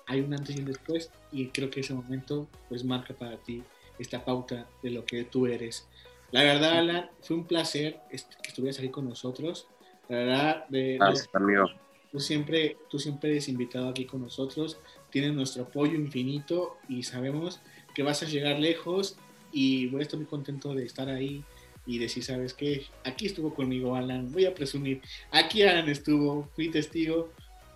hay 0.09 0.21
un 0.21 0.33
antes 0.33 0.55
y 0.55 0.59
un 0.59 0.65
después 0.65 1.11
y 1.31 1.47
creo 1.47 1.69
que 1.69 1.81
ese 1.81 1.93
momento 1.93 2.49
pues 2.67 2.83
marca 2.83 3.13
para 3.13 3.37
ti 3.37 3.63
esta 3.99 4.25
pauta 4.25 4.67
de 4.81 4.89
lo 4.89 5.05
que 5.05 5.23
tú 5.23 5.45
eres. 5.45 5.87
La 6.31 6.43
verdad, 6.43 6.79
Alan, 6.79 7.09
fue 7.21 7.37
un 7.37 7.45
placer 7.45 7.99
que 8.09 8.49
estuvieras 8.49 8.79
aquí 8.79 8.89
con 8.89 9.07
nosotros. 9.07 9.67
La 10.07 10.17
verdad, 10.17 10.67
de, 10.69 10.97
Gracias, 10.99 11.29
amigo. 11.33 11.65
Tú 12.11 12.19
siempre, 12.19 12.77
tú 12.89 12.97
siempre 12.97 13.29
eres 13.29 13.49
invitado 13.49 13.89
aquí 13.89 14.05
con 14.05 14.21
nosotros. 14.21 14.79
Tienes 15.11 15.33
nuestro 15.33 15.63
apoyo 15.63 15.93
infinito 15.93 16.77
y 16.87 17.03
sabemos 17.03 17.61
que 17.93 18.01
vas 18.01 18.23
a 18.23 18.25
llegar 18.25 18.59
lejos 18.59 19.17
y 19.51 19.87
voy 19.87 19.99
a 19.99 20.03
estar 20.03 20.19
muy 20.19 20.27
contento 20.27 20.73
de 20.73 20.85
estar 20.85 21.07
ahí 21.09 21.43
y 21.85 21.99
decir, 21.99 22.23
¿sabes 22.23 22.53
qué? 22.55 22.85
Aquí 23.03 23.27
estuvo 23.27 23.53
conmigo 23.53 23.95
Alan, 23.95 24.31
voy 24.31 24.45
a 24.45 24.55
presumir. 24.55 25.01
Aquí 25.31 25.61
Alan 25.61 25.87
estuvo, 25.87 26.49
fui 26.55 26.69
testigo 26.69 27.29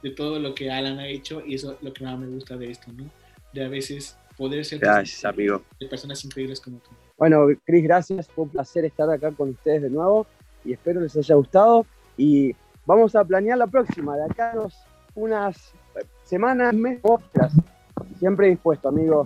de 0.03 0.11
todo 0.11 0.37
lo 0.37 0.53
que 0.53 0.69
Alan 0.69 0.99
ha 0.99 1.07
hecho 1.07 1.41
y 1.45 1.55
eso 1.55 1.73
es 1.73 1.81
lo 1.81 1.93
que 1.93 2.03
más 2.03 2.19
me 2.19 2.27
gusta 2.27 2.57
de 2.57 2.69
esto, 2.69 2.91
¿no? 2.91 3.09
De 3.53 3.65
a 3.65 3.69
veces 3.69 4.17
poder 4.37 4.63
ser 4.65 4.79
gracias, 4.79 5.23
amigo. 5.25 5.63
de 5.79 5.87
personas 5.87 6.23
increíbles 6.25 6.59
como 6.59 6.77
tú. 6.77 6.91
Bueno, 7.17 7.47
Cris, 7.65 7.83
gracias. 7.83 8.27
Fue 8.27 8.43
un 8.43 8.49
placer 8.49 8.85
estar 8.85 9.09
acá 9.09 9.31
con 9.31 9.49
ustedes 9.49 9.81
de 9.83 9.89
nuevo 9.89 10.27
y 10.65 10.73
espero 10.73 10.99
les 10.99 11.15
haya 11.15 11.35
gustado. 11.35 11.85
Y 12.17 12.53
vamos 12.85 13.15
a 13.15 13.23
planear 13.23 13.57
la 13.57 13.67
próxima, 13.67 14.15
de 14.17 14.25
acá 14.25 14.53
unas 15.15 15.73
semanas, 16.23 16.73
meses, 16.73 17.01
Siempre 18.19 18.49
dispuesto, 18.49 18.89
amigo. 18.89 19.25